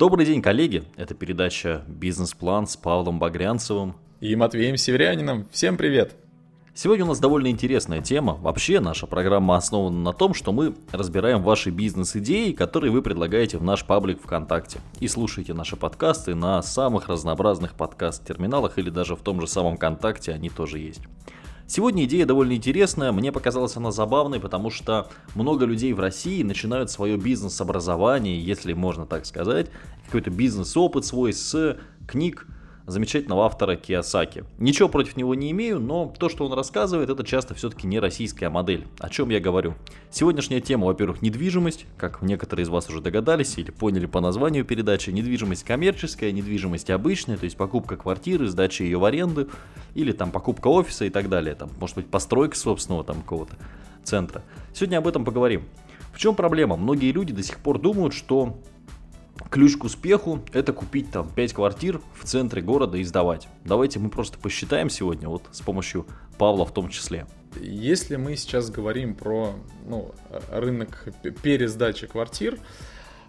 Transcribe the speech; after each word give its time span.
Добрый 0.00 0.24
день, 0.24 0.40
коллеги! 0.40 0.84
Это 0.96 1.12
передача 1.12 1.84
«Бизнес-план» 1.86 2.66
с 2.66 2.74
Павлом 2.74 3.18
Багрянцевым 3.18 3.96
и 4.20 4.34
Матвеем 4.34 4.78
Северянином. 4.78 5.46
Всем 5.52 5.76
привет! 5.76 6.16
Сегодня 6.72 7.04
у 7.04 7.08
нас 7.08 7.18
довольно 7.18 7.48
интересная 7.48 8.00
тема. 8.00 8.32
Вообще, 8.32 8.80
наша 8.80 9.06
программа 9.06 9.58
основана 9.58 9.98
на 9.98 10.14
том, 10.14 10.32
что 10.32 10.52
мы 10.52 10.74
разбираем 10.90 11.42
ваши 11.42 11.68
бизнес-идеи, 11.68 12.52
которые 12.52 12.90
вы 12.90 13.02
предлагаете 13.02 13.58
в 13.58 13.62
наш 13.62 13.84
паблик 13.84 14.22
ВКонтакте. 14.22 14.80
И 15.00 15.06
слушайте 15.06 15.52
наши 15.52 15.76
подкасты 15.76 16.34
на 16.34 16.62
самых 16.62 17.10
разнообразных 17.10 17.74
подкаст-терминалах 17.74 18.78
или 18.78 18.88
даже 18.88 19.16
в 19.16 19.20
том 19.20 19.38
же 19.42 19.46
самом 19.46 19.76
ВКонтакте 19.76 20.32
они 20.32 20.48
тоже 20.48 20.78
есть. 20.78 21.02
Сегодня 21.72 22.02
идея 22.02 22.26
довольно 22.26 22.54
интересная, 22.54 23.12
мне 23.12 23.30
показалась 23.30 23.76
она 23.76 23.92
забавной, 23.92 24.40
потому 24.40 24.70
что 24.70 25.08
много 25.36 25.66
людей 25.66 25.92
в 25.92 26.00
России 26.00 26.42
начинают 26.42 26.90
свое 26.90 27.16
бизнес-образование, 27.16 28.42
если 28.42 28.72
можно 28.72 29.06
так 29.06 29.24
сказать, 29.24 29.68
какой-то 30.06 30.30
бизнес-опыт 30.30 31.04
свой 31.04 31.32
с 31.32 31.78
книг, 32.08 32.48
замечательного 32.90 33.44
автора 33.44 33.76
Киосаки. 33.76 34.44
Ничего 34.58 34.88
против 34.88 35.16
него 35.16 35.34
не 35.34 35.50
имею, 35.50 35.80
но 35.80 36.12
то, 36.18 36.28
что 36.28 36.46
он 36.46 36.52
рассказывает, 36.52 37.10
это 37.10 37.24
часто 37.24 37.54
все-таки 37.54 37.86
не 37.86 37.98
российская 38.00 38.50
модель. 38.50 38.86
О 38.98 39.08
чем 39.08 39.30
я 39.30 39.40
говорю? 39.40 39.74
Сегодняшняя 40.10 40.60
тема, 40.60 40.86
во-первых, 40.86 41.22
недвижимость, 41.22 41.86
как 41.96 42.22
некоторые 42.22 42.64
из 42.64 42.68
вас 42.68 42.88
уже 42.88 43.00
догадались 43.00 43.56
или 43.58 43.70
поняли 43.70 44.06
по 44.06 44.20
названию 44.20 44.64
передачи, 44.64 45.10
недвижимость 45.10 45.64
коммерческая, 45.64 46.32
недвижимость 46.32 46.90
обычная, 46.90 47.36
то 47.36 47.44
есть 47.44 47.56
покупка 47.56 47.96
квартиры, 47.96 48.48
сдача 48.48 48.84
ее 48.84 48.98
в 48.98 49.04
аренду, 49.04 49.48
или 49.94 50.12
там 50.12 50.30
покупка 50.30 50.68
офиса 50.68 51.04
и 51.04 51.10
так 51.10 51.28
далее, 51.28 51.54
там, 51.54 51.70
может 51.78 51.96
быть, 51.96 52.06
постройка 52.06 52.56
собственного 52.56 53.04
там 53.04 53.22
какого-то 53.22 53.54
центра. 54.04 54.42
Сегодня 54.74 54.98
об 54.98 55.06
этом 55.06 55.24
поговорим. 55.24 55.64
В 56.12 56.18
чем 56.18 56.34
проблема? 56.34 56.76
Многие 56.76 57.12
люди 57.12 57.32
до 57.32 57.42
сих 57.42 57.58
пор 57.58 57.78
думают, 57.78 58.14
что 58.14 58.58
ключ 59.48 59.76
к 59.76 59.84
успеху 59.84 60.42
это 60.52 60.72
купить 60.72 61.10
там 61.10 61.28
5 61.28 61.52
квартир 61.54 62.00
в 62.14 62.24
центре 62.24 62.62
города 62.62 62.98
и 62.98 63.04
сдавать. 63.04 63.48
Давайте 63.64 63.98
мы 63.98 64.10
просто 64.10 64.38
посчитаем 64.38 64.90
сегодня, 64.90 65.28
вот 65.28 65.44
с 65.52 65.60
помощью 65.60 66.06
Павла 66.38 66.64
в 66.64 66.74
том 66.74 66.88
числе. 66.88 67.26
Если 67.60 68.16
мы 68.16 68.36
сейчас 68.36 68.70
говорим 68.70 69.14
про 69.14 69.54
ну, 69.86 70.14
рынок 70.50 71.08
пересдачи 71.42 72.06
квартир, 72.06 72.58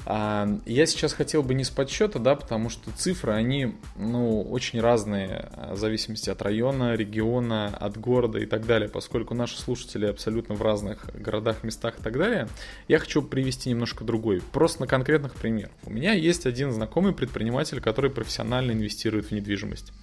я 0.05 0.85
сейчас 0.85 1.13
хотел 1.13 1.43
бы 1.43 1.53
не 1.53 1.63
с 1.63 1.69
подсчета, 1.69 2.17
да, 2.17 2.35
потому 2.35 2.69
что 2.69 2.91
цифры, 2.91 3.33
они, 3.33 3.75
ну, 3.95 4.41
очень 4.41 4.81
разные, 4.81 5.49
а, 5.53 5.75
в 5.75 5.77
зависимости 5.77 6.29
от 6.29 6.41
района, 6.41 6.95
региона, 6.95 7.67
от 7.67 7.97
города 7.97 8.39
и 8.39 8.45
так 8.45 8.65
далее, 8.65 8.89
поскольку 8.89 9.35
наши 9.35 9.59
слушатели 9.59 10.07
абсолютно 10.07 10.55
в 10.55 10.61
разных 10.61 11.05
городах, 11.13 11.63
местах 11.63 11.99
и 11.99 12.03
так 12.03 12.17
далее, 12.17 12.47
я 12.87 12.97
хочу 12.97 13.21
привести 13.21 13.69
немножко 13.69 14.03
другой, 14.03 14.41
просто 14.51 14.81
на 14.81 14.87
конкретных 14.87 15.35
примерах. 15.35 15.71
У 15.85 15.91
меня 15.91 16.13
есть 16.13 16.47
один 16.47 16.71
знакомый 16.71 17.13
предприниматель, 17.13 17.79
который 17.79 18.09
профессионально 18.09 18.71
инвестирует 18.71 19.27
в 19.27 19.31
недвижимость. 19.31 19.93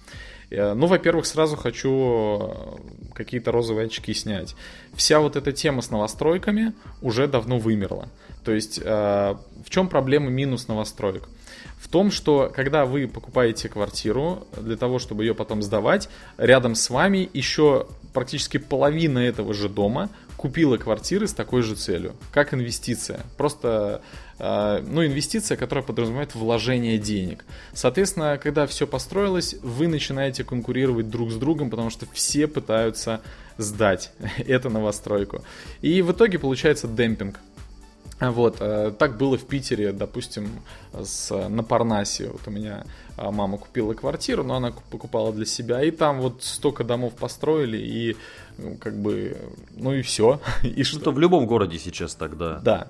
Э, 0.49 0.73
ну, 0.73 0.87
во-первых, 0.87 1.25
сразу 1.25 1.55
хочу 1.55 2.79
какие-то 3.13 3.51
розовые 3.51 3.87
очки 3.87 4.13
снять. 4.13 4.55
Вся 4.93 5.19
вот 5.19 5.35
эта 5.35 5.51
тема 5.51 5.81
с 5.81 5.91
новостройками 5.91 6.73
уже 7.01 7.27
давно 7.27 7.59
вымерла. 7.59 8.09
То 8.49 8.55
есть, 8.55 8.79
э, 8.83 9.35
в 9.63 9.69
чем 9.69 9.87
проблема 9.87 10.31
минус 10.31 10.67
новостроек? 10.67 11.29
В 11.77 11.87
том, 11.87 12.09
что 12.09 12.51
когда 12.51 12.87
вы 12.87 13.07
покупаете 13.07 13.69
квартиру, 13.69 14.47
для 14.59 14.75
того, 14.75 14.97
чтобы 14.97 15.23
ее 15.23 15.35
потом 15.35 15.61
сдавать, 15.61 16.09
рядом 16.39 16.73
с 16.73 16.89
вами 16.89 17.29
еще 17.31 17.85
практически 18.11 18.57
половина 18.57 19.19
этого 19.19 19.53
же 19.53 19.69
дома 19.69 20.09
купила 20.35 20.77
квартиры 20.77 21.27
с 21.27 21.33
такой 21.33 21.61
же 21.61 21.75
целью, 21.75 22.15
как 22.31 22.55
инвестиция. 22.55 23.19
Просто 23.37 24.01
э, 24.39 24.83
ну, 24.87 25.05
инвестиция, 25.05 25.55
которая 25.55 25.85
подразумевает 25.85 26.33
вложение 26.33 26.97
денег. 26.97 27.45
Соответственно, 27.73 28.39
когда 28.41 28.65
все 28.65 28.87
построилось, 28.87 29.57
вы 29.61 29.87
начинаете 29.87 30.43
конкурировать 30.43 31.07
друг 31.07 31.31
с 31.31 31.35
другом, 31.35 31.69
потому 31.69 31.91
что 31.91 32.07
все 32.13 32.47
пытаются 32.47 33.21
сдать 33.59 34.11
эту 34.39 34.69
новостройку. 34.71 35.43
И 35.81 36.01
в 36.01 36.13
итоге 36.13 36.39
получается 36.39 36.87
демпинг. 36.87 37.39
Вот, 38.19 38.57
э, 38.59 38.91
так 38.97 39.17
было 39.17 39.37
в 39.37 39.45
Питере, 39.45 39.91
допустим, 39.93 40.49
с, 40.93 41.33
на 41.49 41.63
Парнасе. 41.63 42.29
Вот 42.29 42.41
у 42.47 42.51
меня 42.51 42.83
мама 43.31 43.57
купила 43.57 43.93
квартиру, 43.93 44.43
но 44.43 44.55
она 44.55 44.71
покупала 44.91 45.33
для 45.33 45.45
себя. 45.45 45.83
И 45.83 45.91
там 45.91 46.21
вот 46.21 46.43
столько 46.43 46.83
домов 46.83 47.13
построили, 47.15 47.77
и 47.77 48.17
ну, 48.57 48.75
как 48.77 48.95
бы, 48.97 49.37
ну 49.75 49.93
и 49.93 50.01
все. 50.01 50.39
И 50.63 50.83
что 50.83 51.11
в 51.11 51.19
любом 51.19 51.45
городе 51.45 51.77
сейчас 51.79 52.15
тогда. 52.15 52.59
Да. 52.59 52.87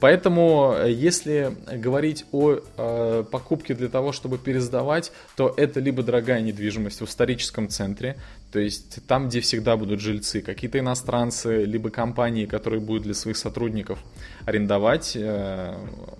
Поэтому, 0.00 0.74
э, 0.76 0.92
если 0.92 1.56
говорить 1.72 2.24
о 2.32 2.58
э, 2.76 3.24
покупке 3.30 3.74
для 3.74 3.88
того, 3.88 4.12
чтобы 4.12 4.38
пересдавать, 4.38 5.12
то 5.36 5.52
это 5.56 5.80
либо 5.80 6.02
дорогая 6.02 6.40
недвижимость 6.40 7.00
в 7.00 7.04
историческом 7.04 7.68
центре, 7.68 8.16
то 8.52 8.58
есть 8.58 9.06
там, 9.06 9.28
где 9.28 9.40
всегда 9.40 9.76
будут 9.76 10.00
жильцы, 10.00 10.40
какие-то 10.40 10.78
иностранцы, 10.78 11.64
либо 11.64 11.90
компании, 11.90 12.46
которые 12.46 12.80
будут 12.80 13.02
для 13.02 13.14
своих 13.14 13.36
сотрудников 13.36 13.98
арендовать. 14.46 15.16
Э, 15.16 15.76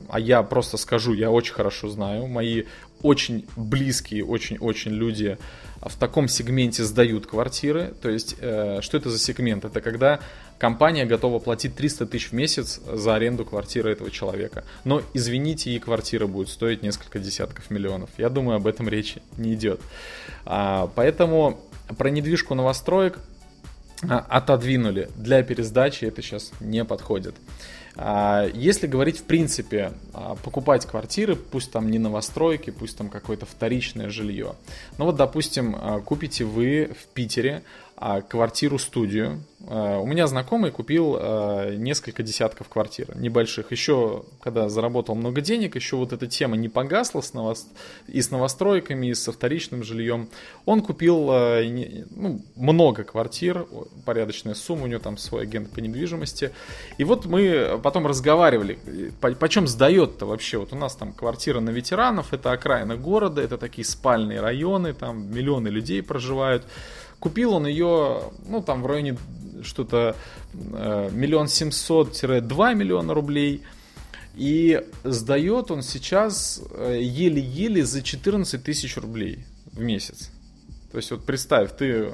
а 0.08 0.20
я 0.20 0.42
просто 0.42 0.76
скажу, 0.76 1.14
я 1.14 1.30
очень 1.30 1.54
хорошо 1.54 1.88
знаю, 1.88 2.26
мои 2.26 2.64
очень 3.02 3.46
близкие, 3.56 4.24
очень-очень 4.24 4.92
люди 4.92 5.38
в 5.80 5.96
таком 5.96 6.28
сегменте 6.28 6.82
сдают 6.82 7.26
квартиры. 7.26 7.94
То 8.02 8.10
есть, 8.10 8.36
э, 8.40 8.80
что 8.82 8.96
это 8.96 9.10
за 9.10 9.18
сегмент? 9.18 9.64
Это 9.64 9.80
когда 9.80 10.20
компания 10.58 11.04
готова 11.04 11.38
платить 11.38 11.76
300 11.76 12.06
тысяч 12.06 12.30
в 12.30 12.32
месяц 12.32 12.80
за 12.92 13.14
аренду 13.14 13.44
квартиры 13.44 13.92
этого 13.92 14.10
человека. 14.10 14.64
Но, 14.84 15.02
извините, 15.14 15.70
и 15.70 15.78
квартира 15.78 16.26
будет 16.26 16.48
стоить 16.48 16.82
несколько 16.82 17.18
десятков 17.18 17.70
миллионов. 17.70 18.10
Я 18.18 18.28
думаю, 18.28 18.56
об 18.56 18.66
этом 18.66 18.88
речи 18.88 19.22
не 19.36 19.54
идет. 19.54 19.80
А, 20.44 20.90
поэтому 20.94 21.60
про 21.96 22.10
недвижку 22.10 22.54
новостроек 22.54 23.20
а, 24.02 24.18
отодвинули. 24.28 25.08
Для 25.16 25.42
пересдачи 25.42 26.04
это 26.04 26.22
сейчас 26.22 26.52
не 26.60 26.84
подходит. 26.84 27.36
А, 28.00 28.46
если 28.54 28.86
говорить 28.86 29.18
в 29.18 29.24
принципе, 29.24 29.92
а, 30.14 30.36
покупать 30.36 30.86
квартиры, 30.86 31.34
пусть 31.34 31.72
там 31.72 31.90
не 31.90 31.98
новостройки, 31.98 32.70
пусть 32.70 32.96
там 32.96 33.08
какое-то 33.08 33.44
вторичное 33.44 34.08
жилье. 34.08 34.54
Ну 34.98 35.04
вот, 35.04 35.16
допустим, 35.16 35.76
купите 36.04 36.44
вы 36.44 36.92
в 36.98 37.08
Питере 37.12 37.64
квартиру-студию. 38.28 39.42
У 39.60 40.06
меня 40.06 40.26
знакомый 40.28 40.70
купил 40.70 41.18
несколько 41.76 42.22
десятков 42.22 42.68
квартир, 42.68 43.16
небольших. 43.16 43.72
Еще, 43.72 44.24
когда 44.40 44.68
заработал 44.68 45.14
много 45.14 45.40
денег, 45.40 45.74
еще 45.76 45.96
вот 45.96 46.12
эта 46.12 46.26
тема 46.26 46.56
не 46.56 46.68
погасла 46.68 47.20
с 47.20 47.34
новост... 47.34 47.66
и 48.06 48.22
с 48.22 48.30
новостройками, 48.30 49.08
и 49.08 49.14
со 49.14 49.32
вторичным 49.32 49.82
жильем. 49.82 50.28
Он 50.64 50.80
купил 50.80 51.26
ну, 51.26 52.40
много 52.56 53.04
квартир, 53.04 53.66
порядочная 54.06 54.54
сумма, 54.54 54.84
у 54.84 54.86
него 54.86 55.00
там 55.00 55.18
свой 55.18 55.42
агент 55.42 55.70
по 55.70 55.80
недвижимости. 55.80 56.52
И 56.96 57.04
вот 57.04 57.26
мы 57.26 57.80
потом 57.82 58.06
разговаривали, 58.06 58.78
по 59.20 59.32
почем 59.32 59.66
сдает-то 59.66 60.24
вообще. 60.24 60.58
Вот 60.58 60.72
у 60.72 60.76
нас 60.76 60.94
там 60.94 61.12
квартира 61.12 61.60
на 61.60 61.70
ветеранов, 61.70 62.32
это 62.32 62.52
окраина 62.52 62.96
города, 62.96 63.42
это 63.42 63.58
такие 63.58 63.84
спальные 63.84 64.40
районы, 64.40 64.94
там 64.94 65.30
миллионы 65.30 65.68
людей 65.68 66.02
проживают. 66.02 66.64
Купил 67.20 67.54
он 67.54 67.66
ее, 67.66 68.22
ну, 68.46 68.62
там 68.62 68.82
в 68.82 68.86
районе 68.86 69.16
что-то 69.62 70.16
э, 70.54 71.10
миллион 71.12 71.48
семьсот-два 71.48 72.74
миллиона 72.74 73.14
рублей. 73.14 73.62
И 74.34 74.84
сдает 75.02 75.70
он 75.72 75.82
сейчас 75.82 76.62
э, 76.70 77.00
еле-еле 77.02 77.84
за 77.84 78.02
14 78.02 78.62
тысяч 78.62 78.96
рублей 78.96 79.44
в 79.72 79.80
месяц. 79.80 80.30
То 80.92 80.98
есть 80.98 81.10
вот 81.10 81.24
представь, 81.24 81.76
ты 81.76 82.12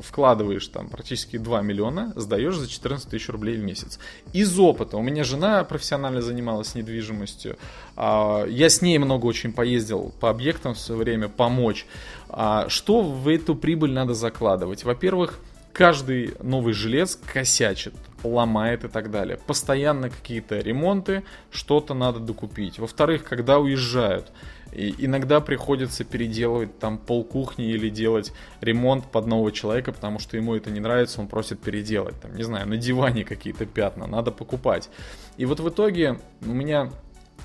вкладываешь 0.00 0.66
там 0.68 0.88
практически 0.88 1.38
2 1.38 1.62
миллиона, 1.62 2.12
сдаешь 2.16 2.56
за 2.56 2.68
14 2.68 3.08
тысяч 3.08 3.28
рублей 3.28 3.56
в 3.56 3.62
месяц. 3.62 3.98
Из 4.32 4.58
опыта, 4.58 4.96
у 4.96 5.02
меня 5.02 5.24
жена 5.24 5.64
профессионально 5.64 6.22
занималась 6.22 6.74
недвижимостью, 6.74 7.56
а, 7.96 8.44
я 8.46 8.68
с 8.68 8.82
ней 8.82 8.98
много 8.98 9.26
очень 9.26 9.52
поездил 9.52 10.12
по 10.20 10.30
объектам 10.30 10.74
в 10.74 10.78
свое 10.78 11.00
время, 11.02 11.28
помочь. 11.28 11.86
А, 12.28 12.68
что 12.68 13.02
в 13.02 13.28
эту 13.28 13.54
прибыль 13.54 13.92
надо 13.92 14.14
закладывать? 14.14 14.84
Во-первых, 14.84 15.38
каждый 15.72 16.34
новый 16.42 16.74
жилец 16.74 17.18
косячит, 17.32 17.94
ломает 18.22 18.84
и 18.84 18.88
так 18.88 19.10
далее. 19.10 19.38
Постоянно 19.46 20.10
какие-то 20.10 20.58
ремонты, 20.58 21.24
что-то 21.50 21.94
надо 21.94 22.20
докупить. 22.20 22.78
Во-вторых, 22.78 23.24
когда 23.24 23.58
уезжают, 23.58 24.30
и 24.72 24.94
иногда 25.04 25.40
приходится 25.40 26.04
переделывать 26.04 26.78
там 26.78 26.98
пол 26.98 27.24
кухни 27.24 27.66
или 27.66 27.88
делать 27.90 28.32
ремонт 28.60 29.04
под 29.04 29.26
нового 29.26 29.52
человека, 29.52 29.92
потому 29.92 30.18
что 30.18 30.36
ему 30.36 30.54
это 30.54 30.70
не 30.70 30.80
нравится, 30.80 31.20
он 31.20 31.28
просит 31.28 31.60
переделать. 31.60 32.18
Там, 32.20 32.34
не 32.34 32.42
знаю, 32.42 32.66
на 32.66 32.76
диване 32.76 33.24
какие-то 33.24 33.66
пятна, 33.66 34.06
надо 34.06 34.30
покупать. 34.30 34.88
И 35.36 35.44
вот 35.44 35.60
в 35.60 35.68
итоге 35.68 36.18
у 36.40 36.52
меня 36.52 36.90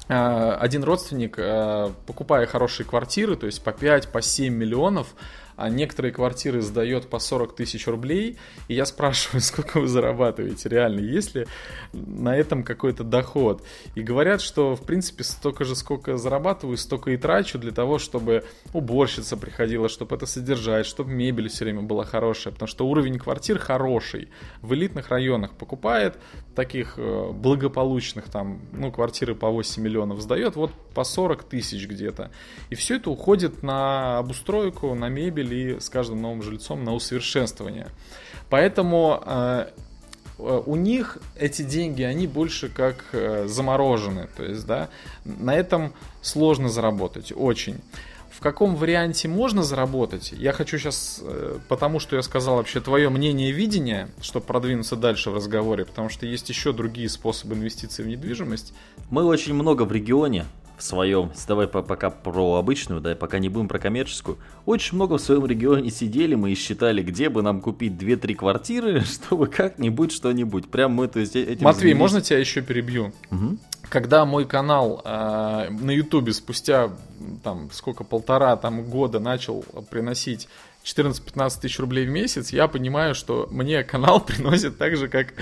э, 0.08 0.58
один 0.60 0.84
родственник, 0.84 1.36
э, 1.38 1.90
покупая 2.06 2.46
хорошие 2.46 2.86
квартиры, 2.86 3.36
то 3.36 3.46
есть 3.46 3.64
по 3.64 3.72
5, 3.72 4.10
по 4.10 4.22
7 4.22 4.54
миллионов, 4.54 5.14
а 5.58 5.70
некоторые 5.70 6.14
квартиры 6.14 6.62
сдает 6.62 7.10
по 7.10 7.20
40 7.20 7.56
тысяч 7.56 7.88
рублей, 7.88 8.38
и 8.68 8.76
я 8.76 8.86
спрашиваю, 8.86 9.42
сколько 9.42 9.80
вы 9.80 9.88
зарабатываете 9.88 10.70
реально, 10.70 11.00
есть 11.02 11.36
ли 11.36 11.48
на 11.92 12.38
этом 12.38 12.64
какой-то 12.64 13.04
доход. 13.04 13.64
И 13.96 14.02
говорят, 14.02 14.40
что, 14.40 14.76
в 14.76 14.86
принципе, 14.86 15.24
столько 15.24 15.66
же, 15.66 15.76
сколько 15.76 16.16
зарабатываю, 16.18 16.78
столько 16.78 17.12
и 17.12 17.18
трачу 17.18 17.58
для 17.58 17.72
того, 17.72 17.98
чтобы 17.98 18.46
уборщица 18.72 19.36
приходила, 19.36 19.90
чтобы 19.90 20.16
это 20.16 20.28
содержать, 20.28 20.86
чтобы 20.86 21.12
мебель 21.12 21.50
все 21.50 21.66
время 21.66 21.82
была 21.82 22.06
хорошая, 22.06 22.54
потому 22.54 22.68
что 22.68 22.88
уровень 22.88 23.18
квартир 23.18 23.58
хороший. 23.58 24.30
В 24.62 24.74
элитных 24.76 25.10
районах 25.10 25.54
покупает, 25.54 26.18
таких 26.56 26.96
э, 26.98 27.32
благополучных 27.34 28.30
там, 28.30 28.62
ну, 28.72 28.92
квартиры 28.92 29.36
по 29.36 29.50
8 29.50 29.82
миллионов 29.82 30.22
сдает, 30.22 30.56
вот 30.56 30.72
по 30.94 31.04
40 31.04 31.44
тысяч 31.44 31.88
где-то. 31.88 32.32
И 32.70 32.76
все 32.76 32.96
это 32.96 33.10
уходит 33.10 33.64
на 33.64 34.18
обустройку, 34.18 34.96
на 34.96 35.08
мебель 35.10 35.47
и 35.56 35.80
с 35.80 35.90
каждым 35.90 36.22
новым 36.22 36.42
жильцом 36.42 36.84
на 36.84 36.94
усовершенствование. 36.94 37.88
Поэтому 38.50 39.22
э, 39.26 39.68
э, 40.40 40.62
у 40.66 40.76
них 40.76 41.18
эти 41.38 41.62
деньги, 41.62 42.04
они 42.04 42.28
больше 42.28 42.70
как 42.70 43.06
заморожены. 43.46 44.28
То 44.36 44.44
есть, 44.44 44.66
да, 44.66 44.90
на 45.26 45.56
этом 45.56 45.94
сложно 46.22 46.70
заработать, 46.70 47.34
очень. 47.36 47.82
В 48.38 48.40
каком 48.40 48.76
варианте 48.76 49.28
можно 49.28 49.64
заработать? 49.64 50.32
Я 50.32 50.52
хочу 50.52 50.78
сейчас, 50.78 51.20
э, 51.24 51.58
потому 51.68 52.00
что 52.00 52.16
я 52.16 52.22
сказал 52.22 52.58
вообще 52.58 52.80
твое 52.80 53.10
мнение 53.10 53.50
и 53.50 53.52
видение, 53.52 54.10
чтобы 54.22 54.46
продвинуться 54.46 54.96
дальше 54.96 55.32
в 55.32 55.34
разговоре, 55.34 55.86
потому 55.86 56.10
что 56.10 56.28
есть 56.28 56.48
еще 56.48 56.72
другие 56.72 57.10
способы 57.10 57.56
инвестиций 57.56 58.06
в 58.06 58.08
недвижимость. 58.08 58.76
Мы 59.10 59.24
очень 59.24 59.56
много 59.56 59.86
в 59.86 59.92
регионе 59.92 60.46
в 60.78 60.84
своем, 60.84 61.32
давай 61.48 61.68
пока 61.68 62.10
про 62.10 62.56
обычную, 62.56 63.02
да, 63.02 63.16
пока 63.16 63.40
не 63.40 63.50
будем 63.50 63.68
про 63.68 63.80
коммерческую, 63.80 64.38
очень 64.66 64.96
много 64.96 65.18
в 65.18 65.22
своем 65.22 65.46
регионе 65.46 65.90
сидели 65.90 66.36
мы 66.36 66.52
и 66.52 66.56
считали, 66.56 67.02
где 67.02 67.30
бы 67.30 67.42
нам 67.42 67.62
купить 67.62 67.94
2-3 67.94 68.36
квартиры, 68.36 69.02
чтобы 69.06 69.48
как-нибудь 69.48 70.12
что-нибудь. 70.12 70.70
Прям 70.70 70.94
мы, 70.94 71.08
то 71.08 71.20
есть, 71.20 71.36
этим 71.36 71.64
Матвей, 71.64 71.82
занялись. 71.82 72.00
можно 72.00 72.22
тебя 72.22 72.40
еще 72.40 72.62
перебью? 72.62 73.12
Угу 73.32 73.58
когда 73.90 74.26
мой 74.26 74.46
канал 74.46 75.02
э, 75.04 75.70
на 75.70 75.92
Ютубе 75.92 76.34
спустя 76.34 76.90
там 77.44 77.70
сколько 77.72 78.04
полтора 78.04 78.56
там 78.58 78.84
года 78.84 79.20
начал 79.20 79.64
приносить 79.90 80.48
14-15 80.88 81.62
тысяч 81.62 81.80
рублей 81.80 82.06
в 82.06 82.10
месяц, 82.10 82.52
я 82.52 82.68
понимаю, 82.68 83.14
что 83.14 83.48
мне 83.52 83.84
канал 83.84 84.20
приносит 84.26 84.78
так 84.78 84.96
же, 84.96 85.10
как 85.10 85.34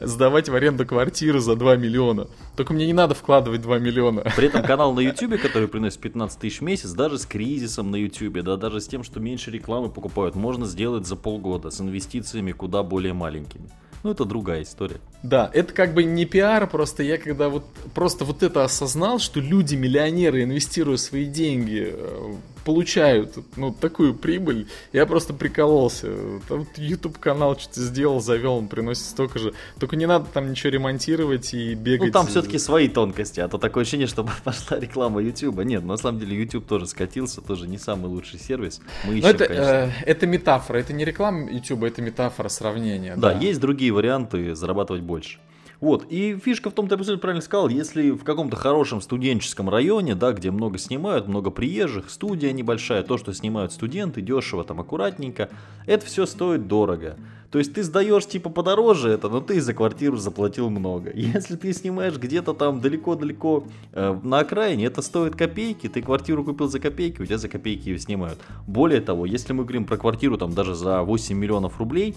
сдавать 0.00 0.48
в 0.48 0.54
аренду 0.54 0.86
квартиры 0.86 1.40
за 1.40 1.56
2 1.56 1.76
миллиона. 1.76 2.28
Только 2.56 2.72
мне 2.72 2.86
не 2.86 2.92
надо 2.92 3.14
вкладывать 3.14 3.62
2 3.62 3.78
миллиона. 3.78 4.22
При 4.36 4.46
этом 4.46 4.62
канал 4.62 4.94
на 4.94 5.00
YouTube, 5.00 5.40
который 5.40 5.66
приносит 5.66 6.00
15 6.00 6.38
тысяч 6.38 6.60
в 6.60 6.62
месяц, 6.62 6.92
даже 6.92 7.18
с 7.18 7.26
кризисом 7.26 7.90
на 7.90 7.96
YouTube, 7.96 8.42
да, 8.42 8.56
даже 8.56 8.80
с 8.80 8.86
тем, 8.86 9.02
что 9.02 9.18
меньше 9.18 9.50
рекламы 9.50 9.88
покупают, 9.88 10.36
можно 10.36 10.66
сделать 10.66 11.06
за 11.06 11.16
полгода 11.16 11.70
с 11.70 11.80
инвестициями 11.80 12.52
куда 12.52 12.82
более 12.82 13.12
маленькими. 13.12 13.68
Ну, 14.04 14.10
это 14.10 14.24
другая 14.24 14.62
история. 14.62 15.00
Да, 15.22 15.48
это 15.52 15.72
как 15.72 15.94
бы 15.94 16.02
не 16.02 16.24
пиар, 16.24 16.66
просто 16.68 17.04
я 17.04 17.18
когда 17.18 17.48
вот 17.48 17.64
просто 17.94 18.24
вот 18.24 18.42
это 18.42 18.64
осознал, 18.64 19.20
что 19.20 19.38
люди, 19.38 19.76
миллионеры, 19.76 20.42
инвестируя 20.42 20.96
свои 20.96 21.24
деньги 21.24 21.92
э, 21.92 22.34
получают 22.64 23.38
ну, 23.56 23.72
такую 23.72 24.14
прибыль, 24.14 24.66
я 24.92 25.06
просто 25.06 25.34
прикололся. 25.34 26.08
Там 26.48 26.66
YouTube 26.76 27.18
канал 27.18 27.58
что-то 27.58 27.80
сделал, 27.80 28.20
завел, 28.20 28.54
он 28.54 28.68
приносит 28.68 29.04
столько 29.04 29.38
же. 29.38 29.54
Только 29.78 29.96
не 29.96 30.06
надо 30.06 30.26
там 30.32 30.50
ничего 30.50 30.70
ремонтировать 30.70 31.54
и 31.54 31.74
бегать. 31.74 32.08
Ну 32.08 32.12
там 32.12 32.26
все-таки 32.26 32.58
свои 32.58 32.88
тонкости, 32.88 33.40
а 33.40 33.48
то 33.48 33.58
такое 33.58 33.82
ощущение, 33.82 34.06
что 34.06 34.26
пошла 34.44 34.78
реклама 34.78 35.22
YouTube. 35.22 35.62
Нет, 35.64 35.84
на 35.84 35.96
самом 35.96 36.20
деле 36.20 36.36
YouTube 36.36 36.66
тоже 36.66 36.86
скатился, 36.86 37.40
тоже 37.40 37.68
не 37.68 37.78
самый 37.78 38.06
лучший 38.06 38.38
сервис. 38.38 38.80
Мы 39.04 39.18
ищем, 39.18 39.28
это, 39.28 39.46
конечно... 39.46 39.70
э, 39.70 39.90
это 40.06 40.26
метафора, 40.26 40.78
это 40.78 40.92
не 40.92 41.04
реклама 41.04 41.50
YouTube, 41.50 41.84
это 41.84 42.02
метафора 42.02 42.48
сравнения. 42.48 43.16
Да, 43.16 43.32
да, 43.32 43.38
есть 43.38 43.60
другие 43.60 43.92
варианты 43.92 44.54
зарабатывать 44.54 45.02
больше. 45.02 45.38
Вот, 45.82 46.06
и 46.10 46.36
фишка 46.36 46.70
в 46.70 46.74
том, 46.74 46.86
ты 46.86 46.94
абсолютно 46.94 47.20
правильно 47.20 47.42
сказал, 47.42 47.68
если 47.68 48.12
в 48.12 48.22
каком-то 48.22 48.54
хорошем 48.54 49.00
студенческом 49.00 49.68
районе, 49.68 50.14
да, 50.14 50.30
где 50.30 50.52
много 50.52 50.78
снимают, 50.78 51.26
много 51.26 51.50
приезжих, 51.50 52.08
студия 52.08 52.52
небольшая, 52.52 53.02
то, 53.02 53.18
что 53.18 53.34
снимают 53.34 53.72
студенты, 53.72 54.22
дешево, 54.22 54.62
там, 54.62 54.80
аккуратненько, 54.80 55.50
это 55.86 56.06
все 56.06 56.24
стоит 56.24 56.68
дорого. 56.68 57.16
То 57.52 57.58
есть 57.58 57.74
ты 57.74 57.82
сдаешь 57.82 58.26
типа 58.26 58.48
подороже 58.48 59.10
это, 59.10 59.28
но 59.28 59.42
ты 59.42 59.60
за 59.60 59.74
квартиру 59.74 60.16
заплатил 60.16 60.70
много. 60.70 61.12
Если 61.14 61.56
ты 61.56 61.74
снимаешь 61.74 62.16
где-то 62.16 62.54
там 62.54 62.80
далеко-далеко 62.80 63.64
э, 63.92 64.20
на 64.22 64.38
окраине, 64.38 64.86
это 64.86 65.02
стоит 65.02 65.36
копейки, 65.36 65.88
ты 65.88 66.00
квартиру 66.00 66.44
купил 66.44 66.68
за 66.68 66.80
копейки, 66.80 67.20
у 67.20 67.26
тебя 67.26 67.36
за 67.36 67.50
копейки 67.50 67.90
ее 67.90 67.98
снимают. 67.98 68.40
Более 68.66 69.02
того, 69.02 69.26
если 69.26 69.52
мы 69.52 69.64
говорим 69.64 69.84
про 69.84 69.98
квартиру 69.98 70.38
там 70.38 70.54
даже 70.54 70.74
за 70.74 71.02
8 71.02 71.36
миллионов 71.36 71.78
рублей, 71.78 72.16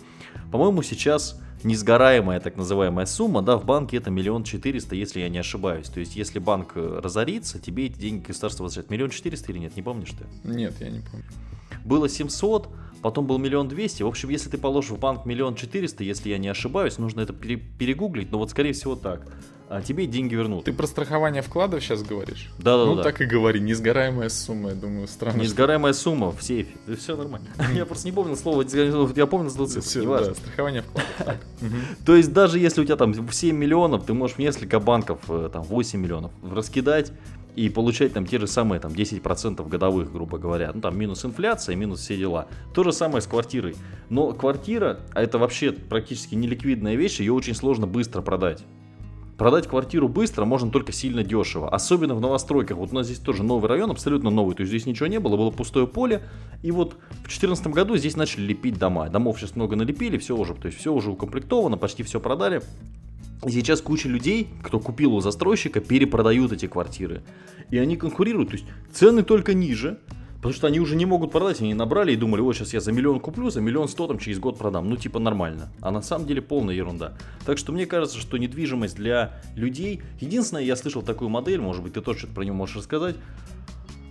по-моему 0.54 0.82
сейчас 0.84 1.38
несгораемая 1.66 2.40
так 2.40 2.56
называемая 2.56 3.06
сумма, 3.06 3.42
да, 3.42 3.58
в 3.58 3.66
банке 3.66 3.98
это 3.98 4.12
миллион 4.12 4.46
четыреста, 4.46 4.96
если 4.96 5.20
я 5.20 5.28
не 5.28 5.40
ошибаюсь. 5.40 5.90
То 5.90 6.00
есть, 6.00 6.16
если 6.16 6.40
банк 6.40 6.74
э, 6.76 7.00
разорится, 7.04 7.60
тебе 7.60 7.88
эти 7.88 8.00
деньги 8.00 8.28
государство 8.28 8.64
возвращает. 8.64 8.90
Миллион 8.90 9.10
четыреста 9.10 9.52
или 9.52 9.60
нет, 9.60 9.76
не 9.76 9.82
помнишь 9.82 10.12
ты? 10.12 10.50
Нет, 10.50 10.76
я 10.80 10.90
не 10.90 11.02
помню. 11.02 11.26
Было 11.86 12.10
700, 12.10 12.68
потом 13.02 13.26
был 13.26 13.38
миллион 13.38 13.70
двести. 13.70 14.04
В 14.04 14.08
общем, 14.08 14.30
если 14.30 14.50
ты 14.50 14.58
положишь 14.58 14.92
в 14.92 15.00
банк 15.00 15.26
миллион 15.26 15.56
четыреста, 15.56 16.04
если 16.04 16.30
я 16.30 16.38
не 16.38 16.50
ошибаюсь, 16.50 16.98
нужно 16.98 17.22
это 17.22 17.32
перегуглить, 17.32 18.32
но 18.32 18.40
вот 18.40 18.50
скорее 18.50 18.74
всего 18.74 18.96
так 18.96 19.28
а 19.68 19.82
тебе 19.82 20.06
деньги 20.06 20.36
вернут. 20.36 20.66
Ты 20.66 20.74
про 20.74 20.86
страхование 20.86 21.42
вкладов 21.42 21.84
сейчас 21.84 22.04
говоришь? 22.04 22.52
Да, 22.58 22.78
да, 22.78 22.86
ну, 22.86 22.96
да. 22.96 23.04
так 23.04 23.20
и 23.22 23.26
говори, 23.26 23.60
несгораемая 23.60 24.30
сумма, 24.30 24.70
я 24.70 24.76
думаю, 24.76 25.08
странно. 25.08 25.42
Несгораемая 25.42 25.94
что... 25.94 26.04
сумма 26.04 26.32
в 26.32 26.42
сейфе, 26.42 26.76
да 26.86 26.96
все 26.96 27.16
нормально. 27.16 27.48
Я 27.74 27.86
просто 27.86 28.08
не 28.08 28.12
помнил 28.12 28.38
слово, 28.38 28.64
я 29.16 29.26
помнил 29.26 29.50
слово 29.50 29.70
цифры, 29.70 30.26
Да, 30.26 30.34
страхование 30.36 30.84
вкладов. 30.84 31.38
То 32.06 32.16
есть 32.16 32.32
даже 32.32 32.60
если 32.60 32.82
у 32.82 32.86
тебя 32.86 32.96
там 32.96 33.32
7 33.32 33.56
миллионов, 33.56 34.06
ты 34.06 34.14
можешь 34.14 34.38
несколько 34.38 34.80
банков, 34.80 35.20
э, 35.30 35.50
там 35.52 35.64
8 35.64 36.00
миллионов 36.00 36.32
раскидать, 36.44 37.12
и 37.56 37.70
получать 37.70 38.14
там 38.14 38.26
те 38.26 38.40
же 38.40 38.48
самые 38.48 38.80
там 38.80 38.92
10% 38.92 39.68
годовых, 39.68 40.12
грубо 40.12 40.38
говоря. 40.38 40.72
Ну 40.74 40.82
там 40.82 40.98
минус 40.98 41.24
инфляция, 41.26 41.76
минус 41.76 42.02
все 42.02 42.18
дела. 42.18 42.48
То 42.74 42.84
же 42.84 42.92
самое 42.92 43.22
с 43.22 43.28
квартирой. 43.28 43.76
Но 44.10 44.34
квартира, 44.34 45.00
а 45.14 45.22
это 45.22 45.38
вообще 45.38 45.72
практически 45.72 46.36
неликвидная 46.36 46.96
вещь, 46.96 47.20
ее 47.20 47.34
очень 47.34 47.56
сложно 47.56 47.88
быстро 47.88 48.22
продать. 48.22 48.64
Продать 49.38 49.68
квартиру 49.68 50.08
быстро 50.08 50.46
можно 50.46 50.72
только 50.72 50.94
сильно 50.94 51.22
дешево. 51.22 51.70
Особенно 51.70 52.16
в 52.16 52.22
новостройках. 52.22 52.78
Вот 52.78 52.92
у 52.92 52.96
нас 52.96 53.08
здесь 53.08 53.20
тоже 53.20 53.44
новый 53.44 53.68
район, 53.68 53.92
абсолютно 53.92 54.30
новый. 54.30 54.56
То 54.56 54.62
есть 54.62 54.70
здесь 54.70 54.86
ничего 54.86 55.08
не 55.08 55.20
было, 55.20 55.36
было 55.36 55.52
пустое 55.52 55.88
поле. 55.88 56.24
И 56.64 56.72
вот 56.72 56.94
в 56.94 57.24
2014 57.24 57.68
году 57.68 57.98
здесь 57.98 58.16
начали 58.16 58.44
лепить 58.44 58.80
дома. 58.80 59.10
Домов 59.10 59.38
сейчас 59.38 59.58
много 59.58 59.76
налепили, 59.76 60.18
все 60.18 60.38
уже, 60.38 60.54
то 60.54 60.68
есть 60.68 60.80
все 60.80 60.94
уже 60.94 61.12
укомплектовано, 61.12 61.76
почти 61.76 62.04
все 62.04 62.22
продали. 62.22 62.62
И 63.44 63.50
сейчас 63.50 63.82
куча 63.82 64.08
людей, 64.08 64.50
кто 64.64 64.80
купил 64.80 65.14
у 65.14 65.22
застройщика, 65.22 65.80
перепродают 65.80 66.52
эти 66.52 66.68
квартиры. 66.68 67.24
И 67.70 67.78
они 67.78 67.98
конкурируют, 67.98 68.50
то 68.50 68.56
есть 68.56 68.66
цены 68.94 69.24
только 69.24 69.54
ниже, 69.54 70.00
Потому 70.46 70.58
что 70.58 70.68
они 70.68 70.80
уже 70.80 70.96
не 70.96 71.08
могут 71.08 71.32
продать, 71.32 71.60
они 71.60 71.74
набрали 71.74 72.14
и 72.14 72.16
думали, 72.16 72.40
вот 72.40 72.56
сейчас 72.56 72.72
я 72.72 72.80
за 72.80 72.92
миллион 72.92 73.20
куплю, 73.20 73.50
за 73.50 73.62
миллион 73.62 73.88
сто 73.88 74.06
там 74.06 74.20
через 74.20 74.38
год 74.38 74.60
продам. 74.60 74.88
Ну, 74.88 74.96
типа 74.96 75.18
нормально. 75.18 75.74
А 75.82 75.90
на 75.90 76.04
самом 76.04 76.28
деле 76.28 76.40
полная 76.44 76.76
ерунда. 76.76 77.18
Так 77.48 77.58
что 77.58 77.72
мне 77.72 77.88
кажется, 77.88 78.20
что 78.20 78.38
недвижимость 78.38 78.96
для 78.96 79.42
людей... 79.56 80.04
Единственное, 80.20 80.62
я 80.62 80.76
слышал 80.76 81.02
такую 81.02 81.30
модель, 81.30 81.62
может 81.62 81.82
быть, 81.82 81.94
ты 81.94 82.02
тоже 82.02 82.20
что-то 82.20 82.36
про 82.36 82.44
нее 82.44 82.54
можешь 82.54 82.76
рассказать, 82.76 83.16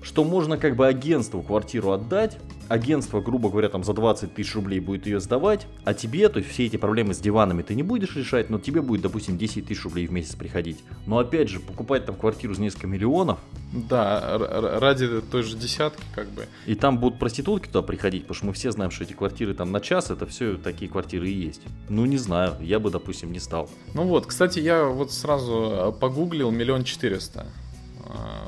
что 0.02 0.25
можно 0.25 0.59
как 0.59 0.75
бы 0.75 0.88
агентству 0.88 1.40
квартиру 1.40 1.93
отдать, 1.93 2.37
агентство, 2.68 3.21
грубо 3.21 3.50
говоря, 3.50 3.68
там 3.68 3.85
за 3.85 3.92
20 3.92 4.35
тысяч 4.35 4.54
рублей 4.54 4.80
будет 4.80 5.06
ее 5.06 5.21
сдавать, 5.21 5.66
а 5.85 5.94
тебе, 5.94 6.28
то 6.28 6.38
есть 6.38 6.50
все 6.50 6.66
эти 6.66 6.76
проблемы 6.76 7.14
с 7.14 7.18
диванами 7.18 7.62
ты 7.62 7.75
не 7.75 7.83
будешь 7.83 8.16
решать, 8.16 8.50
но 8.50 8.59
тебе 8.59 8.83
будет, 8.83 9.02
допустим, 9.02 9.38
10 9.38 9.66
тысяч 9.66 9.83
рублей 9.85 10.06
в 10.06 10.12
месяц 10.12 10.35
приходить. 10.35 10.78
Но 11.06 11.18
опять 11.18 11.49
же, 11.49 11.61
покупать 11.61 12.06
там 12.06 12.16
квартиру 12.16 12.54
за 12.54 12.62
несколько 12.62 12.87
миллионов. 12.87 13.38
Да, 13.73 14.38
ради 14.80 15.21
той 15.21 15.42
же 15.42 15.56
десятки 15.56 16.02
как 16.14 16.28
бы. 16.28 16.47
И 16.66 16.75
там 16.75 16.99
будут 16.99 17.18
проститутки 17.18 17.66
туда 17.66 17.83
приходить, 17.83 18.23
потому 18.23 18.37
что 18.37 18.47
мы 18.47 18.52
все 18.52 18.71
знаем, 18.71 18.90
что 18.90 19.04
эти 19.04 19.12
квартиры 19.12 19.54
там 19.54 19.73
на 19.73 19.80
час, 19.80 20.11
это 20.11 20.26
все 20.26 20.56
такие 20.56 20.90
квартиры 20.90 21.28
и 21.28 21.33
есть. 21.33 21.62
Ну 21.88 22.04
не 22.06 22.18
знаю, 22.18 22.54
я 22.61 22.78
бы, 22.78 22.90
допустим, 22.90 23.33
не 23.33 23.40
стал. 23.40 23.68
Ну 23.94 24.04
вот, 24.04 24.26
кстати, 24.26 24.59
я 24.61 24.85
вот 24.85 25.12
сразу 25.12 25.71
э, 25.73 25.92
погуглил 26.00 26.50
миллион 26.50 26.85
четыреста. 26.85 27.47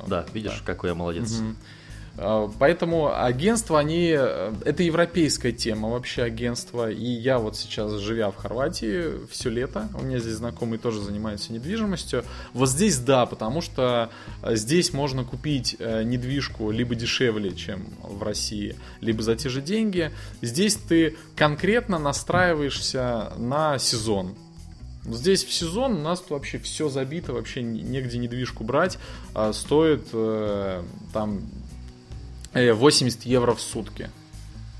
Да, 0.06 0.24
видишь, 0.32 0.60
да. 0.60 0.72
какой 0.72 0.90
я 0.90 0.94
молодец. 0.94 1.40
Угу. 1.40 1.54
Поэтому 2.16 3.14
агентства, 3.14 3.78
они... 3.78 4.14
Э, 4.16 4.54
это 4.64 4.82
европейская 4.82 5.52
тема 5.52 5.90
вообще 5.90 6.22
агентства. 6.22 6.90
И 6.90 7.04
я 7.04 7.38
вот 7.38 7.56
сейчас, 7.56 7.92
живя 7.94 8.30
в 8.30 8.36
Хорватии 8.36 9.26
все 9.30 9.50
лето, 9.50 9.88
у 9.94 10.02
меня 10.02 10.18
здесь 10.18 10.34
знакомый 10.34 10.78
тоже 10.78 11.02
занимается 11.02 11.52
недвижимостью. 11.52 12.24
Вот 12.54 12.70
здесь 12.70 12.98
да, 12.98 13.26
потому 13.26 13.60
что 13.60 14.10
э, 14.42 14.56
здесь 14.56 14.92
можно 14.92 15.24
купить 15.24 15.76
недвижку 15.78 16.70
либо 16.70 16.94
дешевле, 16.94 17.54
чем 17.54 17.86
в 18.02 18.22
России, 18.22 18.76
либо 19.00 19.22
за 19.22 19.36
те 19.36 19.48
же 19.48 19.60
деньги. 19.60 20.10
Здесь 20.40 20.76
ты 20.76 21.16
конкретно 21.34 21.98
настраиваешься 21.98 23.32
на 23.36 23.78
сезон. 23.78 24.34
Здесь 25.04 25.44
в 25.44 25.52
сезон 25.52 25.94
у 25.94 26.02
нас 26.02 26.24
вообще 26.28 26.58
все 26.58 26.88
забито, 26.88 27.32
вообще 27.32 27.62
негде 27.62 28.18
недвижку 28.18 28.64
брать. 28.64 28.98
А 29.34 29.52
стоит 29.52 30.08
э, 30.12 30.82
там 31.12 31.42
80 32.56 33.26
э, 33.26 33.28
евро 33.28 33.54
в 33.54 33.60
сутки. 33.60 34.10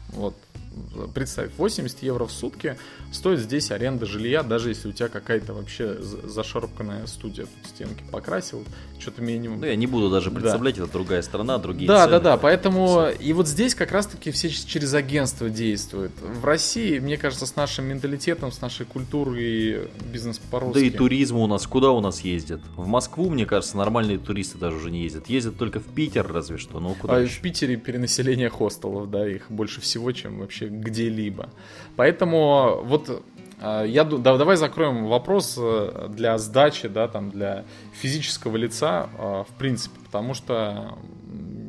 Вот 0.08 0.36
представь, 1.14 1.50
80 1.56 2.02
евро 2.02 2.26
в 2.26 2.32
сутки 2.32 2.76
стоит 3.12 3.40
здесь 3.40 3.70
аренда 3.70 4.06
жилья, 4.06 4.42
даже 4.42 4.70
если 4.70 4.88
у 4.88 4.92
тебя 4.92 5.08
какая-то 5.08 5.54
вообще 5.54 5.96
зашарпанная 6.00 7.06
студия, 7.06 7.46
тут 7.46 7.70
стенки 7.70 8.04
покрасил, 8.10 8.64
что-то 8.98 9.22
минимум. 9.22 9.60
Ну, 9.60 9.66
я 9.66 9.76
не 9.76 9.86
буду 9.86 10.10
даже 10.10 10.30
представлять, 10.30 10.76
да. 10.76 10.84
это 10.84 10.92
другая 10.92 11.22
страна, 11.22 11.58
другие 11.58 11.88
Да, 11.88 12.04
цены, 12.04 12.10
да, 12.12 12.20
да, 12.20 12.36
поэтому, 12.36 13.08
и 13.18 13.32
вот 13.32 13.48
здесь 13.48 13.74
как 13.74 13.92
раз-таки 13.92 14.30
все 14.30 14.48
через 14.50 14.94
агентство 14.94 15.48
действуют. 15.48 16.12
В 16.20 16.44
России, 16.44 16.98
мне 16.98 17.16
кажется, 17.16 17.46
с 17.46 17.56
нашим 17.56 17.86
менталитетом, 17.86 18.52
с 18.52 18.60
нашей 18.60 18.86
культурой 18.86 19.88
бизнес 20.12 20.38
по-русски. 20.38 20.80
Да 20.80 20.86
и 20.86 20.90
туризм 20.90 21.36
у 21.36 21.46
нас, 21.46 21.66
куда 21.66 21.90
у 21.90 22.00
нас 22.00 22.20
ездят? 22.20 22.60
В 22.76 22.86
Москву, 22.86 23.30
мне 23.30 23.46
кажется, 23.46 23.76
нормальные 23.76 24.18
туристы 24.18 24.58
даже 24.58 24.76
уже 24.76 24.90
не 24.90 25.02
ездят. 25.02 25.28
Ездят 25.28 25.56
только 25.56 25.80
в 25.80 25.84
Питер 25.84 26.30
разве 26.30 26.58
что, 26.58 26.80
ну 26.80 26.94
куда 26.94 27.16
А 27.16 27.20
еще? 27.20 27.38
в 27.38 27.40
Питере 27.40 27.76
перенаселение 27.76 28.48
хостелов, 28.48 29.10
да, 29.10 29.28
их 29.28 29.50
больше 29.50 29.80
всего, 29.80 30.12
чем 30.12 30.38
вообще 30.38 30.65
где-либо. 30.68 31.50
Поэтому 31.96 32.82
вот 32.84 33.22
а, 33.58 33.84
я, 33.84 34.04
да, 34.04 34.36
давай 34.36 34.56
закроем 34.56 35.06
вопрос 35.06 35.56
э, 35.58 36.08
для 36.10 36.36
сдачи, 36.38 36.88
да, 36.88 37.08
там, 37.08 37.30
для 37.30 37.64
физического 37.94 38.56
лица, 38.56 39.08
а, 39.18 39.44
в 39.44 39.58
принципе, 39.58 39.98
потому 40.04 40.34
что 40.34 40.98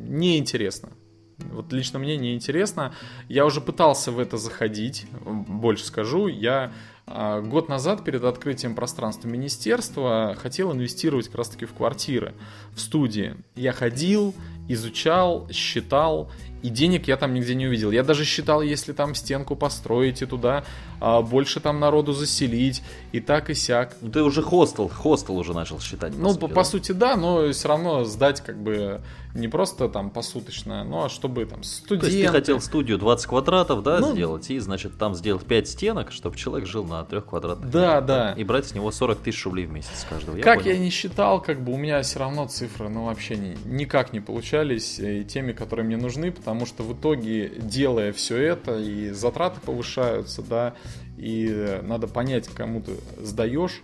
неинтересно. 0.08 0.90
Вот 1.38 1.72
лично 1.72 2.00
мне 2.00 2.18
неинтересно. 2.18 2.94
Я 3.30 3.46
уже 3.46 3.62
пытался 3.62 4.12
в 4.12 4.20
это 4.20 4.38
заходить, 4.38 5.06
больше 5.22 5.86
скажу. 5.86 6.28
Я 6.28 6.74
а, 7.06 7.42
год 7.42 7.70
назад 7.70 8.04
перед 8.04 8.24
открытием 8.24 8.76
пространства 8.76 9.28
министерства 9.30 10.36
хотел 10.38 10.74
инвестировать 10.74 11.28
как 11.28 11.38
раз-таки 11.38 11.66
в 11.66 11.74
квартиры, 11.74 12.34
в 12.72 12.82
студии. 12.82 13.36
Я 13.56 13.72
ходил, 13.72 14.34
изучал, 14.68 15.48
считал, 15.52 16.32
и 16.62 16.70
денег 16.70 17.08
я 17.08 17.18
там 17.18 17.34
нигде 17.34 17.56
не 17.56 17.68
увидел. 17.68 17.92
Я 17.92 18.04
даже 18.04 18.26
считал, 18.26 18.62
если 18.62 18.94
там 18.94 19.16
стенку 19.16 19.56
построить 19.56 20.22
и 20.22 20.26
туда 20.26 20.64
а, 21.00 21.22
больше 21.22 21.60
там 21.60 21.80
народу 21.80 22.14
заселить, 22.14 22.84
и 23.12 23.20
так 23.20 23.50
и 23.50 23.54
сяк. 23.54 23.96
Ну 24.02 24.10
ты 24.12 24.24
уже 24.24 24.42
хостел, 24.42 24.90
хостел 24.90 25.38
уже 25.38 25.54
начал 25.54 25.80
считать. 25.80 26.14
Ну, 26.18 26.30
по, 26.30 26.34
сути, 26.34 26.42
по, 26.42 26.48
да? 26.48 26.54
по 26.54 26.64
сути, 26.64 26.92
да, 26.92 27.16
но 27.16 27.52
все 27.52 27.68
равно 27.68 28.04
сдать 28.04 28.42
как 28.42 28.62
бы 28.62 29.02
не 29.38 29.48
просто 29.48 29.88
там 29.88 30.10
посуточно, 30.10 30.84
ну 30.84 31.06
а 31.06 31.10
чтобы 31.10 31.46
там 31.46 31.64
студенты... 31.64 32.08
То 32.08 32.12
есть 32.12 32.26
ты 32.26 32.32
хотел 32.32 32.62
студию 32.62 32.98
20 32.98 33.28
квадратов, 33.28 33.84
да, 33.84 34.00
ну, 34.00 34.12
сделать, 34.12 34.50
и 34.50 34.60
значит 34.60 34.98
там 34.98 35.14
сделать 35.16 35.46
5 35.46 35.68
стенок, 35.68 36.12
чтобы 36.12 36.36
человек 36.36 36.68
жил 36.68 36.84
на 36.84 37.04
3 37.04 37.22
квадратах. 37.22 37.70
Да, 37.70 38.02
метрах, 38.02 38.06
да. 38.06 38.34
И 38.34 38.44
брать 38.44 38.68
с 38.68 38.74
него 38.74 38.92
40 38.92 39.20
тысяч 39.20 39.46
рублей 39.46 39.66
в 39.66 39.72
месяц 39.72 40.06
каждого. 40.10 40.38
Я 40.38 40.44
как 40.44 40.60
понял. 40.60 40.72
я 40.72 40.80
не 40.80 40.90
считал, 40.90 41.42
как 41.42 41.62
бы 41.64 41.74
у 41.74 41.78
меня 41.78 42.02
все 42.02 42.20
равно 42.20 42.48
цифры, 42.48 42.90
ну 42.90 43.06
вообще 43.06 43.36
ни, 43.36 43.58
никак 43.66 44.14
не 44.14 44.20
получались 44.20 45.00
и 45.00 45.24
теми, 45.24 45.52
которые 45.52 45.86
мне 45.86 45.98
нужны, 45.98 46.32
потому 46.48 46.66
что 46.66 46.84
в 46.84 46.94
итоге, 46.98 47.52
делая 47.58 48.14
все 48.14 48.38
это, 48.38 48.80
и 48.80 49.10
затраты 49.10 49.60
повышаются, 49.60 50.42
да, 50.42 50.76
и 51.18 51.82
надо 51.84 52.08
понять, 52.08 52.48
кому 52.48 52.82
ты 52.82 52.94
сдаешь, 53.22 53.82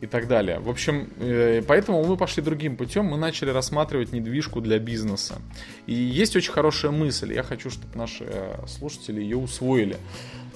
и 0.00 0.06
так 0.06 0.28
далее. 0.28 0.60
В 0.60 0.70
общем, 0.70 1.10
э, 1.18 1.60
поэтому 1.66 2.04
мы 2.04 2.16
пошли 2.16 2.40
другим 2.40 2.76
путем, 2.76 3.06
мы 3.06 3.16
начали 3.16 3.50
рассматривать 3.50 4.12
недвижку 4.12 4.60
для 4.60 4.78
бизнеса. 4.78 5.42
И 5.86 5.92
есть 5.92 6.36
очень 6.36 6.52
хорошая 6.52 6.92
мысль, 6.92 7.32
я 7.32 7.42
хочу, 7.42 7.68
чтобы 7.68 7.98
наши 7.98 8.24
э, 8.28 8.64
слушатели 8.68 9.20
ее 9.20 9.36
усвоили. 9.36 9.96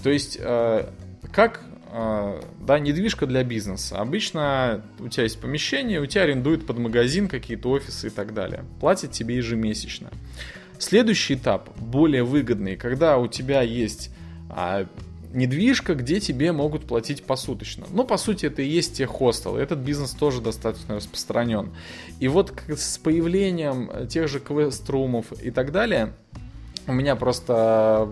То 0.04 0.11
есть, 0.11 0.38
э, 0.40 0.90
как 1.32 1.64
да, 1.92 2.78
недвижка 2.78 3.26
для 3.26 3.44
бизнеса. 3.44 3.99
Обычно 3.99 4.82
у 4.99 5.08
тебя 5.08 5.25
есть 5.25 5.38
помещение, 5.38 6.00
у 6.00 6.06
тебя 6.06 6.22
арендуют 6.22 6.66
под 6.66 6.78
магазин 6.78 7.28
какие-то 7.28 7.68
офисы 7.68 8.06
и 8.06 8.11
так 8.11 8.32
далее. 8.32 8.64
Платят 8.80 9.11
тебе 9.11 9.37
ежемесячно. 9.37 10.11
Следующий 10.79 11.35
этап, 11.35 11.71
более 11.79 12.25
выгодный, 12.25 12.76
когда 12.76 13.19
у 13.19 13.29
тебя 13.29 13.62
есть 13.62 14.11
а, 14.50 14.87
недвижка, 15.33 15.95
где 15.95 16.21
тебе 16.21 16.52
могут 16.52 16.87
платить 16.87 17.25
посуточно. 17.25 17.87
Ну, 17.91 18.05
по 18.05 18.17
сути, 18.17 18.47
это 18.47 18.62
и 18.62 18.69
есть 18.69 18.97
те 18.97 19.07
хостелы. 19.07 19.61
Этот 19.61 19.79
бизнес 19.79 20.11
тоже 20.11 20.41
достаточно 20.41 20.97
распространен. 20.97 21.71
И 22.21 22.29
вот 22.29 22.52
с 22.69 22.99
появлением 22.99 24.09
тех 24.09 24.29
же 24.29 24.41
квест-румов 24.41 25.33
и 25.43 25.50
так 25.50 25.73
далее, 25.73 26.14
у 26.87 26.93
меня 26.93 27.14
просто 27.14 28.09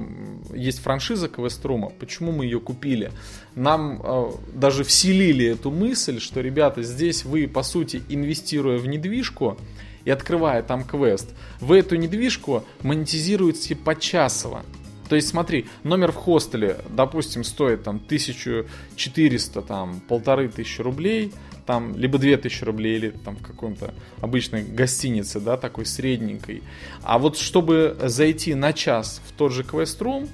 есть 0.55 0.79
франшиза 0.79 1.29
Квеструма. 1.29 1.91
Почему 1.99 2.31
мы 2.31 2.45
ее 2.45 2.61
купили? 2.61 3.11
Нам 3.57 4.01
э, 4.03 4.31
даже 4.55 4.85
вселили 4.85 5.47
эту 5.47 5.73
мысль, 5.73 6.21
что, 6.21 6.41
ребята, 6.41 6.85
здесь 6.85 7.25
вы, 7.25 7.49
по 7.49 7.65
сути, 7.65 8.03
инвестируя 8.09 8.79
в 8.79 8.87
недвижку 8.87 9.59
и 10.05 10.11
открывая 10.11 10.63
там 10.63 10.85
квест, 10.85 11.35
вы 11.61 11.79
эту 11.79 11.97
недвижку 11.97 12.65
монетизируете 12.83 13.77
почасово. 13.77 14.65
То 15.09 15.17
есть 15.17 15.29
смотри, 15.29 15.67
номер 15.83 16.13
в 16.13 16.17
хостеле, 16.17 16.79
допустим, 16.89 17.43
стоит 17.43 17.83
там 17.83 17.97
1400, 17.97 19.63
там 19.63 20.01
полторы 20.09 20.49
тысячи 20.49 20.81
рублей, 20.81 21.33
там 21.67 21.97
либо 21.97 22.19
2000 22.19 22.65
рублей, 22.65 22.97
или 22.97 23.11
там 23.11 23.37
в 23.37 23.43
каком-то 23.43 23.93
обычной 24.21 24.63
гостинице, 24.63 25.41
да, 25.41 25.57
такой 25.57 25.87
средненькой. 25.87 26.63
А 27.03 27.19
вот 27.19 27.37
чтобы 27.37 27.97
зайти 28.05 28.55
на 28.55 28.73
час 28.73 29.21
в 29.27 29.33
тот 29.33 29.53
же 29.53 29.65
квест-рум, 29.65 30.29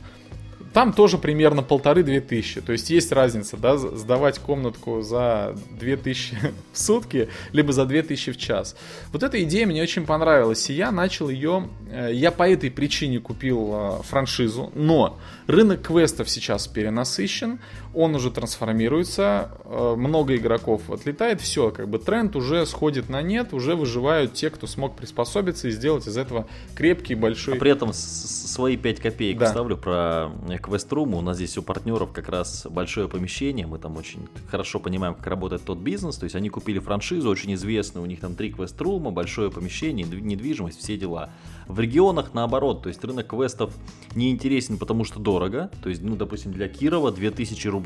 там 0.76 0.92
тоже 0.92 1.16
примерно 1.16 1.62
полторы-две 1.62 2.20
тысячи. 2.20 2.60
То 2.60 2.72
есть 2.72 2.90
есть 2.90 3.10
разница, 3.10 3.56
да, 3.56 3.78
сдавать 3.78 4.38
комнатку 4.38 5.00
за 5.00 5.56
две 5.70 5.96
тысячи 5.96 6.36
в 6.74 6.78
сутки, 6.78 7.30
либо 7.52 7.72
за 7.72 7.86
две 7.86 8.02
тысячи 8.02 8.30
в 8.30 8.36
час. 8.36 8.76
Вот 9.10 9.22
эта 9.22 9.42
идея 9.42 9.64
мне 9.64 9.82
очень 9.82 10.04
понравилась, 10.04 10.68
и 10.68 10.74
я 10.74 10.92
начал 10.92 11.30
ее, 11.30 11.70
э, 11.90 12.10
я 12.12 12.30
по 12.30 12.46
этой 12.46 12.70
причине 12.70 13.20
купил 13.20 13.70
э, 13.72 14.02
франшизу, 14.02 14.70
но 14.74 15.18
рынок 15.46 15.80
квестов 15.80 16.28
сейчас 16.28 16.66
перенасыщен, 16.66 17.58
он 17.96 18.14
уже 18.14 18.30
трансформируется, 18.30 19.50
э, 19.64 19.94
много 19.96 20.36
игроков 20.36 20.90
отлетает, 20.90 21.40
все, 21.40 21.70
как 21.70 21.88
бы 21.88 21.98
тренд 21.98 22.36
уже 22.36 22.66
сходит 22.66 23.08
на 23.08 23.22
нет, 23.22 23.54
уже 23.54 23.74
выживают 23.74 24.34
те, 24.34 24.50
кто 24.50 24.66
смог 24.66 24.96
приспособиться 24.96 25.68
и 25.68 25.70
сделать 25.70 26.06
из 26.06 26.18
этого 26.18 26.46
крепкий, 26.74 27.14
большой... 27.14 27.56
А 27.56 27.58
при 27.58 27.70
этом 27.70 27.94
свои 27.94 28.76
5 28.76 29.00
копеек 29.00 29.38
да. 29.38 29.46
вставлю 29.46 29.78
про 29.78 30.30
Квеструм. 30.62 31.14
У 31.14 31.22
нас 31.22 31.36
здесь 31.36 31.56
у 31.56 31.62
партнеров 31.62 32.12
как 32.12 32.28
раз 32.28 32.66
большое 32.68 33.08
помещение. 33.08 33.66
Мы 33.66 33.78
там 33.78 33.96
очень 33.96 34.28
хорошо 34.50 34.78
понимаем, 34.78 35.14
как 35.14 35.26
работает 35.28 35.62
тот 35.64 35.78
бизнес. 35.78 36.16
То 36.16 36.24
есть 36.24 36.36
они 36.36 36.50
купили 36.50 36.78
франшизу, 36.78 37.30
очень 37.30 37.54
известную. 37.54 38.04
У 38.04 38.06
них 38.06 38.20
там 38.20 38.34
три 38.34 38.52
квеструма, 38.52 39.10
большое 39.10 39.50
помещение, 39.50 40.06
недвижимость, 40.06 40.80
все 40.80 40.98
дела. 40.98 41.30
В 41.66 41.80
регионах 41.80 42.34
наоборот. 42.34 42.82
То 42.82 42.88
есть 42.88 43.02
рынок 43.02 43.26
квестов 43.28 43.72
не 44.14 44.30
интересен, 44.30 44.76
потому 44.76 45.04
что 45.04 45.18
дорого. 45.18 45.70
То 45.82 45.88
есть, 45.88 46.02
ну, 46.02 46.14
допустим, 46.14 46.52
для 46.52 46.68
Кирова 46.68 47.10
2000 47.10 47.68
рублей 47.68 47.85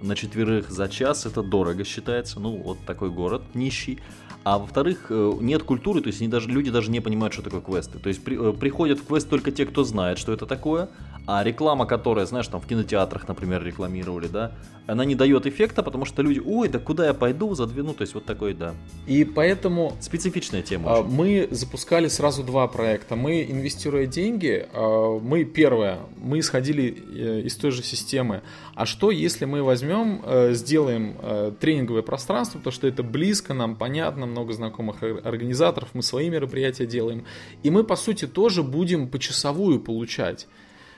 на 0.00 0.14
четверых 0.14 0.70
за 0.70 0.88
час 0.88 1.26
это 1.26 1.42
дорого 1.42 1.84
считается. 1.84 2.40
Ну, 2.40 2.56
вот 2.56 2.78
такой 2.86 3.10
город 3.10 3.42
нищий. 3.54 4.00
А 4.44 4.58
во-вторых, 4.58 5.06
э, 5.08 5.32
нет 5.40 5.62
культуры, 5.62 6.02
то 6.02 6.08
есть 6.08 6.20
они 6.20 6.28
даже, 6.28 6.50
люди 6.50 6.70
даже 6.70 6.90
не 6.90 7.00
понимают, 7.00 7.32
что 7.32 7.42
такое 7.42 7.62
квесты. 7.62 7.98
То 7.98 8.10
есть 8.10 8.22
при, 8.22 8.36
э, 8.36 8.52
приходят 8.52 8.98
в 8.98 9.06
квест 9.06 9.28
только 9.28 9.50
те, 9.50 9.64
кто 9.64 9.84
знает, 9.84 10.18
что 10.18 10.34
это 10.34 10.44
такое, 10.44 10.90
а 11.26 11.42
реклама, 11.42 11.86
которая, 11.86 12.26
знаешь, 12.26 12.46
там 12.48 12.60
в 12.60 12.66
кинотеатрах, 12.66 13.26
например, 13.26 13.64
рекламировали, 13.64 14.26
да, 14.26 14.52
она 14.86 15.06
не 15.06 15.14
дает 15.14 15.46
эффекта, 15.46 15.82
потому 15.82 16.04
что 16.04 16.20
люди, 16.20 16.42
ой, 16.44 16.68
да 16.68 16.78
куда 16.78 17.06
я 17.06 17.14
пойду 17.14 17.54
за 17.54 17.66
две, 17.66 17.82
ну, 17.82 17.94
то 17.94 18.02
есть 18.02 18.14
вот 18.14 18.26
такой, 18.26 18.52
да. 18.52 18.74
И 19.06 19.24
поэтому... 19.24 19.96
Специфичная 20.00 20.60
тема. 20.60 20.98
А, 20.98 21.02
мы 21.02 21.48
запускали 21.50 22.08
сразу 22.08 22.42
два 22.42 22.68
проекта. 22.68 23.16
Мы, 23.16 23.44
инвестируя 23.44 24.06
деньги, 24.06 24.68
а, 24.74 25.18
мы, 25.18 25.44
первое, 25.44 26.00
мы 26.18 26.40
исходили 26.40 27.02
э, 27.14 27.40
из 27.46 27.56
той 27.56 27.70
же 27.70 27.82
системы. 27.82 28.42
А 28.74 28.84
что, 28.84 29.10
если 29.24 29.44
мы 29.46 29.62
возьмем, 29.62 30.22
э, 30.24 30.52
сделаем 30.52 31.16
э, 31.20 31.52
тренинговое 31.58 32.02
пространство, 32.02 32.58
потому 32.58 32.72
что 32.72 32.86
это 32.86 33.02
близко, 33.02 33.54
нам 33.54 33.74
понятно, 33.74 34.26
много 34.26 34.52
знакомых 34.52 35.02
организаторов, 35.02 35.88
мы 35.94 36.02
свои 36.02 36.30
мероприятия 36.30 36.86
делаем, 36.86 37.24
и 37.62 37.70
мы, 37.70 37.82
по 37.82 37.96
сути, 37.96 38.26
тоже 38.26 38.62
будем 38.62 39.08
почасовую 39.08 39.80
получать. 39.80 40.46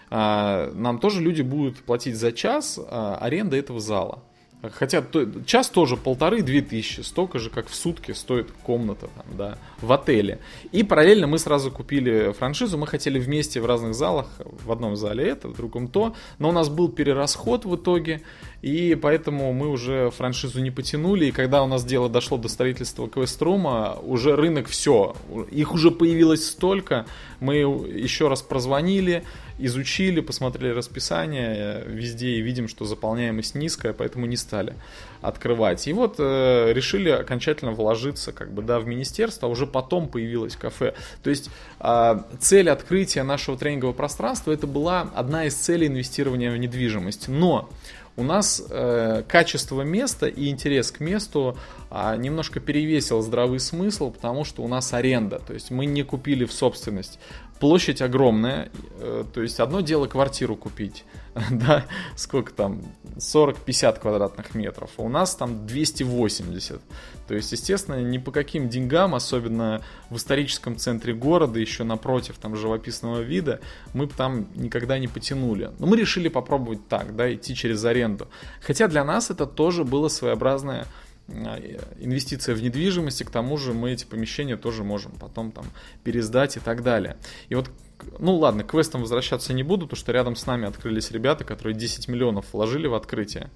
А, 0.08 0.70
нам 0.74 0.98
тоже 0.98 1.20
люди 1.20 1.42
будут 1.42 1.78
платить 1.78 2.16
за 2.16 2.32
час 2.32 2.78
а, 2.78 3.16
аренды 3.16 3.56
этого 3.56 3.80
зала. 3.80 4.22
Хотя 4.62 5.02
то, 5.02 5.26
час 5.44 5.68
тоже 5.68 5.96
полторы-две 5.96 6.62
тысячи, 6.62 7.00
столько 7.00 7.38
же, 7.38 7.50
как 7.50 7.68
в 7.68 7.74
сутки 7.74 8.12
стоит 8.12 8.50
комната 8.62 9.08
там, 9.14 9.36
да, 9.36 9.58
в 9.80 9.92
отеле. 9.92 10.40
И 10.72 10.82
параллельно 10.82 11.26
мы 11.26 11.38
сразу 11.38 11.70
купили 11.70 12.32
франшизу, 12.32 12.78
мы 12.78 12.86
хотели 12.86 13.18
вместе 13.18 13.60
в 13.60 13.66
разных 13.66 13.94
залах, 13.94 14.26
в 14.38 14.72
одном 14.72 14.96
зале 14.96 15.28
это, 15.28 15.48
в 15.48 15.56
другом 15.56 15.88
то, 15.88 16.14
но 16.38 16.48
у 16.48 16.52
нас 16.52 16.68
был 16.68 16.88
перерасход 16.88 17.64
в 17.64 17.76
итоге, 17.76 18.22
И 18.66 18.96
поэтому 18.96 19.52
мы 19.52 19.68
уже 19.68 20.10
франшизу 20.10 20.60
не 20.60 20.72
потянули. 20.72 21.26
И 21.26 21.30
когда 21.30 21.62
у 21.62 21.68
нас 21.68 21.84
дело 21.84 22.08
дошло 22.08 22.36
до 22.36 22.48
строительства 22.48 23.08
Квеструма, 23.08 23.96
уже 24.02 24.34
рынок 24.34 24.66
все. 24.66 25.14
Их 25.52 25.72
уже 25.72 25.92
появилось 25.92 26.44
столько. 26.44 27.06
Мы 27.38 27.58
еще 27.58 28.26
раз 28.26 28.42
прозвонили, 28.42 29.22
изучили, 29.60 30.18
посмотрели 30.18 30.72
расписание 30.72 31.84
везде 31.86 32.30
и 32.30 32.40
видим, 32.40 32.66
что 32.66 32.84
заполняемость 32.84 33.54
низкая, 33.54 33.92
поэтому 33.92 34.26
не 34.26 34.36
стали 34.36 34.74
открывать. 35.20 35.86
И 35.86 35.92
вот 35.92 36.16
э, 36.18 36.72
решили 36.72 37.10
окончательно 37.10 37.70
вложиться 37.70 38.32
как 38.32 38.52
бы, 38.52 38.62
да, 38.62 38.80
в 38.80 38.86
министерство, 38.88 39.48
а 39.48 39.52
уже 39.52 39.68
потом 39.68 40.08
появилось 40.08 40.56
кафе. 40.56 40.94
То 41.22 41.30
есть 41.30 41.50
э, 41.78 42.20
цель 42.40 42.68
открытия 42.68 43.22
нашего 43.22 43.56
тренингового 43.56 43.94
пространства 43.94 44.50
это 44.50 44.66
была 44.66 45.02
одна 45.14 45.44
из 45.44 45.54
целей 45.54 45.86
инвестирования 45.86 46.50
в 46.50 46.56
недвижимость. 46.56 47.28
Но 47.28 47.70
у 48.16 48.22
нас 48.22 48.62
э, 48.68 49.22
качество 49.28 49.82
места 49.82 50.26
и 50.26 50.48
интерес 50.48 50.90
к 50.90 51.00
месту 51.00 51.56
э, 51.90 52.16
немножко 52.16 52.60
перевесил 52.60 53.20
здравый 53.22 53.60
смысл, 53.60 54.10
потому 54.10 54.44
что 54.44 54.62
у 54.62 54.68
нас 54.68 54.92
аренда, 54.92 55.38
то 55.38 55.52
есть 55.52 55.70
мы 55.70 55.86
не 55.86 56.02
купили 56.02 56.44
в 56.44 56.52
собственность. 56.52 57.18
Площадь 57.60 58.02
огромная, 58.02 58.70
э, 59.00 59.24
то 59.32 59.42
есть 59.42 59.60
одно 59.60 59.80
дело 59.80 60.06
квартиру 60.06 60.56
купить, 60.56 61.04
да, 61.50 61.86
сколько 62.14 62.52
там, 62.52 62.82
40-50 63.16 64.00
квадратных 64.00 64.54
метров, 64.54 64.90
а 64.98 65.02
у 65.02 65.08
нас 65.08 65.34
там 65.34 65.66
280. 65.66 66.80
То 67.28 67.34
есть, 67.34 67.50
естественно, 67.52 68.00
ни 68.00 68.18
по 68.18 68.30
каким 68.30 68.68
деньгам, 68.68 69.14
особенно 69.14 69.82
в 70.10 70.16
историческом 70.16 70.76
центре 70.76 71.12
города, 71.14 71.58
еще 71.58 71.82
напротив 71.84 72.36
там 72.40 72.56
живописного 72.56 73.20
вида, 73.20 73.60
мы 73.94 74.06
бы 74.06 74.12
там 74.12 74.46
никогда 74.54 74.98
не 74.98 75.08
потянули. 75.08 75.70
Но 75.78 75.86
мы 75.86 75.96
решили 75.96 76.28
попробовать 76.28 76.86
так, 76.88 77.16
да, 77.16 77.32
идти 77.32 77.54
через 77.54 77.84
аренду. 77.84 78.28
Хотя 78.60 78.86
для 78.86 79.04
нас 79.04 79.30
это 79.30 79.46
тоже 79.46 79.84
было 79.84 80.08
своеобразное 80.08 80.86
инвестиция 81.28 82.54
в 82.54 82.62
недвижимость, 82.62 83.20
и 83.20 83.24
к 83.24 83.30
тому 83.30 83.56
же 83.56 83.72
мы 83.72 83.92
эти 83.92 84.04
помещения 84.04 84.56
тоже 84.56 84.84
можем 84.84 85.12
потом 85.12 85.52
там 85.52 85.66
пересдать 86.04 86.56
и 86.56 86.60
так 86.60 86.82
далее. 86.82 87.16
И 87.48 87.54
вот 87.54 87.70
ну 88.18 88.36
ладно, 88.36 88.62
к 88.62 88.70
квестам 88.70 89.00
возвращаться 89.00 89.52
не 89.52 89.62
буду, 89.62 89.86
потому 89.86 89.98
что 89.98 90.12
рядом 90.12 90.36
с 90.36 90.46
нами 90.46 90.66
открылись 90.66 91.10
ребята, 91.10 91.44
которые 91.44 91.74
10 91.74 92.08
миллионов 92.08 92.52
вложили 92.52 92.86
в 92.86 92.94
открытие. 92.94 93.50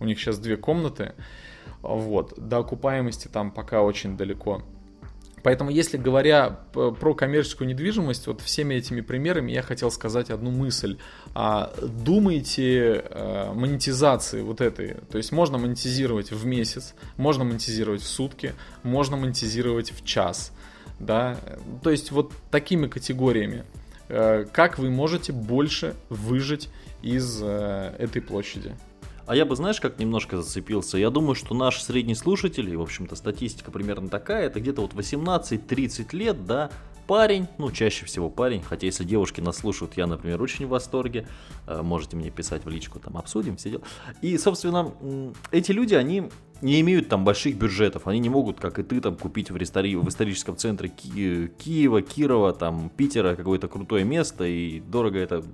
У 0.00 0.04
них 0.04 0.18
сейчас 0.18 0.38
две 0.38 0.56
комнаты. 0.56 1.14
Вот. 1.82 2.34
До 2.36 2.58
окупаемости 2.58 3.28
там 3.28 3.50
пока 3.50 3.82
очень 3.82 4.16
далеко. 4.16 4.62
Поэтому, 5.42 5.70
если 5.70 5.96
говоря 5.96 6.60
про 6.72 7.14
коммерческую 7.14 7.68
недвижимость, 7.68 8.26
вот 8.26 8.40
всеми 8.40 8.74
этими 8.74 9.00
примерами 9.00 9.52
я 9.52 9.62
хотел 9.62 9.90
сказать 9.90 10.30
одну 10.30 10.50
мысль. 10.50 10.98
А, 11.34 11.72
думайте 11.82 13.04
а, 13.10 13.52
монетизации 13.52 14.42
вот 14.42 14.60
этой. 14.60 14.94
То 15.10 15.18
есть 15.18 15.32
можно 15.32 15.58
монетизировать 15.58 16.30
в 16.30 16.46
месяц, 16.46 16.94
можно 17.16 17.44
монетизировать 17.44 18.02
в 18.02 18.06
сутки, 18.06 18.54
можно 18.82 19.16
монетизировать 19.16 19.92
в 19.92 20.04
час. 20.04 20.52
Да? 21.00 21.36
То 21.82 21.90
есть 21.90 22.12
вот 22.12 22.32
такими 22.50 22.86
категориями. 22.86 23.64
Э, 24.08 24.44
как 24.52 24.78
вы 24.78 24.90
можете 24.90 25.32
больше 25.32 25.94
выжить 26.10 26.68
из 27.02 27.40
э, 27.42 27.94
этой 27.98 28.20
площади. 28.20 28.76
А 29.26 29.36
я 29.36 29.44
бы, 29.44 29.56
знаешь, 29.56 29.80
как 29.80 29.98
немножко 29.98 30.40
зацепился? 30.40 30.98
Я 30.98 31.10
думаю, 31.10 31.34
что 31.34 31.54
наш 31.54 31.82
средний 31.82 32.14
слушатель, 32.14 32.68
и, 32.68 32.76
в 32.76 32.82
общем-то, 32.82 33.14
статистика 33.16 33.70
примерно 33.70 34.08
такая, 34.08 34.46
это 34.46 34.60
где-то 34.60 34.82
вот 34.82 34.94
18-30 34.94 36.16
лет, 36.16 36.44
да, 36.44 36.70
парень, 37.06 37.46
ну, 37.58 37.70
чаще 37.70 38.06
всего 38.06 38.30
парень, 38.30 38.62
хотя 38.62 38.86
если 38.86 39.04
девушки 39.04 39.40
нас 39.40 39.58
слушают, 39.58 39.96
я, 39.96 40.06
например, 40.06 40.40
очень 40.42 40.66
в 40.66 40.70
восторге, 40.70 41.26
э, 41.66 41.82
можете 41.82 42.16
мне 42.16 42.30
писать 42.30 42.64
в 42.64 42.68
личку, 42.68 42.98
там, 42.98 43.16
обсудим, 43.16 43.56
все 43.56 43.70
дела. 43.70 43.82
И, 44.22 44.36
собственно, 44.38 44.92
эти 45.50 45.72
люди, 45.72 45.94
они 45.94 46.28
не 46.60 46.80
имеют 46.80 47.08
там 47.08 47.24
больших 47.24 47.56
бюджетов, 47.56 48.06
они 48.06 48.18
не 48.18 48.28
могут, 48.28 48.60
как 48.60 48.78
и 48.78 48.82
ты, 48.82 49.00
там, 49.00 49.16
купить 49.16 49.50
в, 49.50 49.56
рестори... 49.56 49.94
в 49.96 50.08
историческом 50.08 50.56
центре 50.56 50.88
Ки... 50.88 51.48
Киева, 51.58 52.02
Кирова, 52.02 52.52
там, 52.52 52.90
Питера 52.96 53.34
какое-то 53.34 53.68
крутое 53.68 54.04
место, 54.04 54.44
и 54.44 54.80
дорого 54.80 55.18
это 55.18 55.44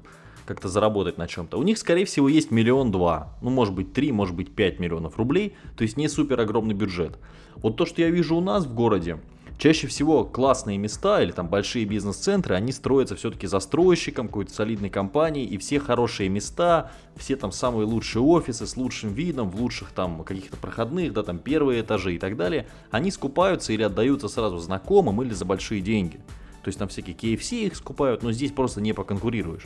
как-то 0.48 0.68
заработать 0.68 1.18
на 1.18 1.28
чем-то. 1.28 1.58
У 1.58 1.62
них, 1.62 1.78
скорее 1.78 2.06
всего, 2.06 2.28
есть 2.28 2.50
миллион 2.50 2.90
два, 2.90 3.36
ну, 3.42 3.50
может 3.50 3.74
быть, 3.74 3.92
три, 3.92 4.10
может 4.10 4.34
быть, 4.34 4.54
пять 4.54 4.80
миллионов 4.80 5.18
рублей, 5.18 5.54
то 5.76 5.82
есть 5.82 5.96
не 5.96 6.08
супер 6.08 6.40
огромный 6.40 6.74
бюджет. 6.74 7.18
Вот 7.56 7.76
то, 7.76 7.86
что 7.86 8.00
я 8.00 8.10
вижу 8.10 8.34
у 8.36 8.40
нас 8.40 8.64
в 8.64 8.74
городе, 8.74 9.18
Чаще 9.58 9.88
всего 9.88 10.24
классные 10.24 10.78
места 10.78 11.20
или 11.20 11.32
там 11.32 11.48
большие 11.48 11.84
бизнес-центры, 11.84 12.54
они 12.54 12.70
строятся 12.70 13.16
все-таки 13.16 13.48
застройщиком 13.48 14.28
какой-то 14.28 14.54
солидной 14.54 14.88
компании, 14.88 15.44
и 15.44 15.58
все 15.58 15.80
хорошие 15.80 16.28
места, 16.28 16.92
все 17.16 17.34
там 17.34 17.50
самые 17.50 17.84
лучшие 17.84 18.22
офисы 18.22 18.68
с 18.68 18.76
лучшим 18.76 19.12
видом, 19.14 19.50
в 19.50 19.60
лучших 19.60 19.90
там 19.90 20.22
каких-то 20.22 20.56
проходных, 20.58 21.12
да, 21.12 21.24
там 21.24 21.40
первые 21.40 21.80
этажи 21.80 22.14
и 22.14 22.18
так 22.20 22.36
далее, 22.36 22.68
они 22.92 23.10
скупаются 23.10 23.72
или 23.72 23.82
отдаются 23.82 24.28
сразу 24.28 24.58
знакомым 24.58 25.20
или 25.22 25.34
за 25.34 25.44
большие 25.44 25.80
деньги. 25.80 26.20
То 26.62 26.68
есть 26.68 26.78
там 26.78 26.86
всякие 26.86 27.16
KFC 27.16 27.66
их 27.66 27.74
скупают, 27.74 28.22
но 28.22 28.30
здесь 28.30 28.52
просто 28.52 28.80
не 28.80 28.92
поконкурируешь. 28.92 29.64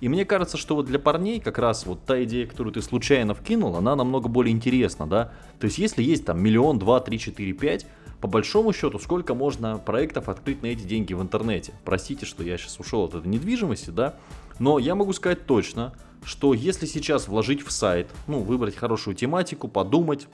И 0.00 0.08
мне 0.08 0.24
кажется, 0.24 0.56
что 0.56 0.74
вот 0.74 0.86
для 0.86 0.98
парней 0.98 1.40
как 1.40 1.58
раз 1.58 1.86
вот 1.86 2.04
та 2.04 2.22
идея, 2.24 2.46
которую 2.46 2.72
ты 2.72 2.82
случайно 2.82 3.34
вкинул, 3.34 3.76
она 3.76 3.96
намного 3.96 4.28
более 4.28 4.52
интересна, 4.52 5.06
да. 5.06 5.32
То 5.58 5.66
есть 5.66 5.78
если 5.78 6.02
есть 6.02 6.24
там 6.24 6.40
миллион, 6.42 6.78
два, 6.78 7.00
три, 7.00 7.18
четыре, 7.18 7.52
пять, 7.52 7.86
по 8.20 8.28
большому 8.28 8.72
счету, 8.72 8.98
сколько 8.98 9.34
можно 9.34 9.78
проектов 9.78 10.28
открыть 10.28 10.62
на 10.62 10.66
эти 10.66 10.82
деньги 10.82 11.12
в 11.12 11.22
интернете? 11.22 11.72
Простите, 11.84 12.26
что 12.26 12.42
я 12.42 12.58
сейчас 12.58 12.78
ушел 12.80 13.04
от 13.04 13.14
этой 13.14 13.28
недвижимости, 13.28 13.90
да, 13.90 14.16
но 14.58 14.78
я 14.78 14.94
могу 14.94 15.12
сказать 15.12 15.46
точно, 15.46 15.92
что 16.24 16.54
если 16.54 16.86
сейчас 16.86 17.28
вложить 17.28 17.64
в 17.64 17.70
сайт, 17.70 18.08
ну, 18.26 18.40
выбрать 18.40 18.74
хорошую 18.74 19.14
тематику, 19.14 19.68
подумать, 19.68 20.28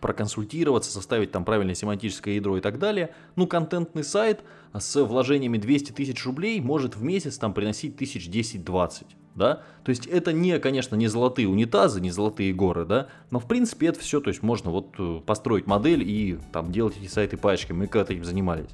проконсультироваться, 0.00 0.90
составить 0.90 1.32
там 1.32 1.44
правильное 1.44 1.74
семантическое 1.74 2.34
ядро 2.34 2.58
и 2.58 2.60
так 2.60 2.78
далее, 2.78 3.14
ну, 3.36 3.46
контентный 3.46 4.04
сайт 4.04 4.42
с 4.72 5.02
вложениями 5.02 5.58
200 5.58 5.92
тысяч 5.92 6.24
рублей 6.24 6.60
может 6.60 6.96
в 6.96 7.02
месяц 7.02 7.38
там 7.38 7.52
приносить 7.54 7.96
тысяч 7.96 8.28
10-20 8.28 9.04
да, 9.36 9.62
то 9.84 9.90
есть 9.90 10.06
это 10.06 10.32
не, 10.32 10.58
конечно, 10.58 10.96
не 10.96 11.08
золотые 11.08 11.46
унитазы, 11.46 12.00
не 12.00 12.10
золотые 12.10 12.52
горы, 12.54 12.86
да, 12.86 13.08
но 13.30 13.38
в 13.38 13.46
принципе 13.46 13.88
это 13.88 14.00
все, 14.00 14.20
то 14.20 14.28
есть 14.28 14.42
можно 14.42 14.70
вот 14.70 14.94
э, 14.98 15.20
построить 15.24 15.66
модель 15.66 16.02
и 16.02 16.38
там 16.52 16.72
делать 16.72 16.96
эти 16.98 17.06
сайты 17.06 17.36
пачками, 17.36 17.80
мы 17.80 17.86
когда-то 17.86 18.14
этим 18.14 18.24
занимались. 18.24 18.70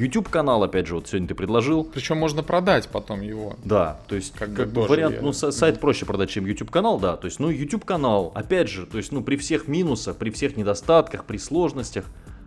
YouTube 0.00 0.30
канал, 0.30 0.62
опять 0.62 0.86
же, 0.86 0.94
вот 0.94 1.08
сегодня 1.08 1.28
ты 1.28 1.34
предложил. 1.34 1.84
Причем 1.84 2.16
можно 2.16 2.42
продать 2.42 2.88
потом 2.88 3.20
его. 3.20 3.56
Да, 3.64 4.00
то 4.08 4.16
есть 4.16 4.32
как, 4.32 4.54
как 4.54 4.72
вариант, 4.72 5.16
я... 5.16 5.22
ну 5.22 5.32
сайт 5.32 5.78
проще 5.78 6.06
продать, 6.06 6.30
чем 6.30 6.46
YouTube 6.46 6.70
канал, 6.70 6.98
да, 6.98 7.16
то 7.16 7.26
есть, 7.26 7.38
ну 7.38 7.50
YouTube 7.50 7.84
канал, 7.84 8.32
опять 8.34 8.68
же, 8.68 8.86
то 8.86 8.96
есть, 8.96 9.12
ну 9.12 9.22
при 9.22 9.36
всех 9.36 9.68
минусах, 9.68 10.16
при 10.16 10.30
всех 10.30 10.56
недостатках, 10.56 11.26
при 11.26 11.36
сложностях, 11.36 12.06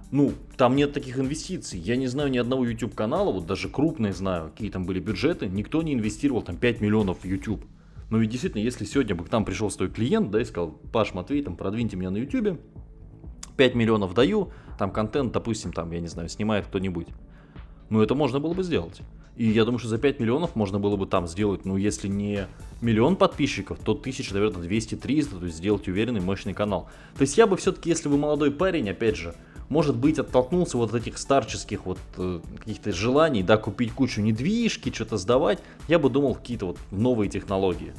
ну, 0.10 0.34
там 0.58 0.76
нет 0.76 0.94
таких 0.94 1.18
инвестиций. 1.18 1.80
Я 1.80 1.96
не 1.96 2.08
знаю 2.08 2.30
ни 2.30 2.38
одного 2.38 2.66
YouTube 2.66 2.94
канала, 2.94 3.32
вот 3.32 3.48
даже 3.48 3.70
крупные 3.70 4.14
знаю, 4.14 4.50
какие 4.52 4.70
там 4.70 4.86
были 4.86 5.00
бюджеты, 5.00 5.48
никто 5.48 5.82
не 5.82 5.94
инвестировал 5.94 6.42
там 6.44 6.58
5 6.58 6.82
миллионов 6.82 7.24
в 7.24 7.26
YouTube. 7.26 7.66
Но 8.12 8.20
ведь 8.20 8.30
действительно, 8.30 8.62
если 8.62 8.86
сегодня 8.86 9.16
бы 9.16 9.26
к 9.26 9.32
нам 9.32 9.44
пришел 9.44 9.72
свой 9.72 9.90
клиент, 9.90 10.30
да, 10.30 10.40
и 10.40 10.46
сказал, 10.46 10.70
Паш, 10.92 11.16
Матвей, 11.16 11.42
там, 11.42 11.56
продвиньте 11.56 11.98
меня 11.98 12.12
на 12.12 12.18
YouTube, 12.18 12.60
5 13.58 13.76
миллионов 13.76 14.14
даю, 14.14 14.52
там 14.78 14.92
контент, 14.92 15.34
допустим, 15.34 15.74
там, 15.74 15.92
я 15.92 16.00
не 16.00 16.08
знаю, 16.08 16.30
снимает 16.30 16.68
кто-нибудь. 16.68 17.08
Ну, 17.94 18.02
это 18.02 18.16
можно 18.16 18.40
было 18.40 18.56
бы 18.56 18.64
сделать. 18.64 19.02
И 19.38 19.46
я 19.46 19.66
думаю, 19.66 19.78
что 19.78 19.88
за 19.88 20.00
5 20.00 20.20
миллионов 20.20 20.56
можно 20.56 20.80
было 20.80 20.96
бы 20.96 21.06
там 21.06 21.28
сделать, 21.28 21.64
ну, 21.64 21.78
если 21.78 22.08
не 22.08 22.48
миллион 22.82 23.16
подписчиков, 23.16 23.78
то 23.78 23.94
тысяч, 23.94 24.32
наверное, 24.32 24.68
200-300, 24.68 25.38
то 25.40 25.46
есть 25.46 25.58
сделать 25.58 25.88
уверенный, 25.88 26.20
мощный 26.20 26.56
канал. 26.56 26.90
То 27.16 27.22
есть 27.22 27.38
я 27.38 27.46
бы 27.46 27.56
все-таки, 27.56 27.92
если 27.92 28.10
вы 28.10 28.18
молодой 28.18 28.50
парень, 28.50 28.90
опять 28.90 29.16
же, 29.16 29.36
может 29.70 29.96
быть, 29.96 30.18
оттолкнулся 30.18 30.78
вот 30.78 30.90
от 30.90 31.02
этих 31.04 31.20
старческих 31.20 31.86
вот 31.86 32.00
э, 32.18 32.40
каких-то 32.58 32.92
желаний, 32.94 33.44
да, 33.44 33.58
купить 33.58 33.92
кучу 33.92 34.22
недвижки, 34.22 34.92
что-то 34.92 35.18
сдавать, 35.18 35.60
я 35.88 36.00
бы 36.00 36.10
думал 36.10 36.34
какие-то 36.34 36.66
вот 36.66 36.80
новые 36.90 37.30
технологии. 37.30 37.94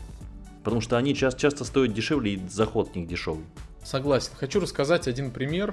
Потому 0.65 0.81
что 0.81 0.97
они 0.97 1.15
часто, 1.15 1.41
часто 1.41 1.65
стоят 1.65 1.95
дешевле 1.95 2.35
и 2.35 2.41
заход 2.49 2.89
в 2.89 2.97
них 2.97 3.07
дешевый. 3.07 3.45
Согласен. 3.85 4.33
Хочу 4.35 4.59
рассказать 4.59 5.07
один 5.07 5.31
пример. 5.31 5.73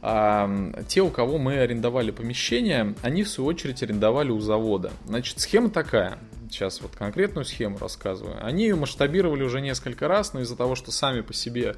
А, 0.00 0.48
те, 0.86 1.02
у 1.02 1.10
кого 1.10 1.38
мы 1.38 1.58
арендовали 1.58 2.10
помещение, 2.10 2.94
они 3.02 3.24
в 3.24 3.28
свою 3.28 3.48
очередь 3.48 3.82
арендовали 3.82 4.30
у 4.30 4.40
завода. 4.40 4.92
Значит, 5.06 5.40
схема 5.40 5.70
такая. 5.70 6.18
Сейчас 6.50 6.80
вот 6.80 6.96
конкретную 6.96 7.44
схему 7.44 7.78
рассказываю. 7.78 8.44
Они 8.44 8.64
ее 8.64 8.76
масштабировали 8.76 9.42
уже 9.42 9.60
несколько 9.60 10.08
раз, 10.08 10.32
но 10.32 10.40
из-за 10.40 10.56
того, 10.56 10.76
что 10.76 10.92
сами 10.92 11.20
по 11.20 11.34
себе 11.34 11.76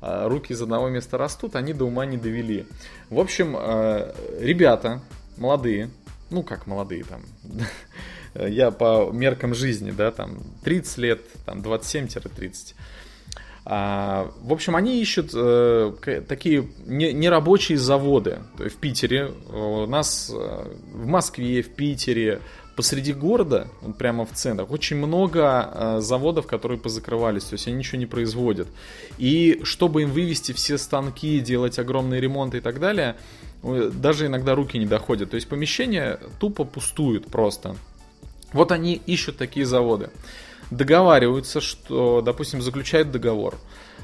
а, 0.00 0.28
руки 0.28 0.52
из 0.52 0.60
одного 0.60 0.88
места 0.88 1.16
растут, 1.18 1.56
они 1.56 1.72
до 1.72 1.86
ума 1.86 2.06
не 2.06 2.18
довели. 2.18 2.66
В 3.08 3.18
общем, 3.18 3.56
а, 3.56 4.14
ребята 4.38 5.00
молодые, 5.36 5.90
ну 6.30 6.42
как 6.42 6.66
молодые 6.66 7.04
там, 7.04 7.22
я 8.48 8.70
по 8.70 9.10
меркам 9.12 9.54
жизни, 9.54 9.90
да, 9.90 10.10
там 10.10 10.38
30 10.64 10.98
лет, 10.98 11.20
там 11.44 11.60
27-30. 11.60 12.74
А, 13.64 14.30
в 14.40 14.52
общем, 14.52 14.74
они 14.74 15.00
ищут 15.00 15.30
э, 15.34 15.92
такие 16.28 16.68
не, 16.84 17.12
нерабочие 17.12 17.78
заводы. 17.78 18.40
Есть 18.58 18.76
в 18.76 18.78
Питере, 18.78 19.32
у 19.52 19.86
нас 19.86 20.32
э, 20.34 20.64
в 20.92 21.06
Москве, 21.06 21.62
в 21.62 21.70
Питере, 21.70 22.40
посреди 22.74 23.12
города, 23.12 23.68
вот 23.80 23.96
прямо 23.98 24.24
в 24.24 24.32
центрах, 24.32 24.70
очень 24.70 24.96
много 24.96 25.70
э, 25.72 26.00
заводов, 26.00 26.46
которые 26.46 26.78
позакрывались, 26.78 27.44
то 27.44 27.54
есть 27.54 27.68
они 27.68 27.76
ничего 27.76 27.98
не 27.98 28.06
производят. 28.06 28.66
И 29.18 29.60
чтобы 29.62 30.02
им 30.02 30.10
вывести 30.10 30.52
все 30.52 30.78
станки, 30.78 31.40
делать 31.40 31.78
огромные 31.78 32.20
ремонты 32.20 32.58
и 32.58 32.60
так 32.60 32.80
далее, 32.80 33.16
э, 33.62 33.90
даже 33.94 34.26
иногда 34.26 34.56
руки 34.56 34.78
не 34.78 34.86
доходят. 34.86 35.30
То 35.30 35.36
есть 35.36 35.48
помещения 35.48 36.18
тупо 36.40 36.64
пустуют 36.64 37.26
просто. 37.26 37.76
Вот 38.52 38.72
они 38.72 39.00
ищут 39.06 39.36
такие 39.36 39.66
заводы. 39.66 40.10
Договариваются, 40.72 41.60
что, 41.60 42.22
допустим, 42.22 42.62
заключают 42.62 43.10
договор. 43.10 43.56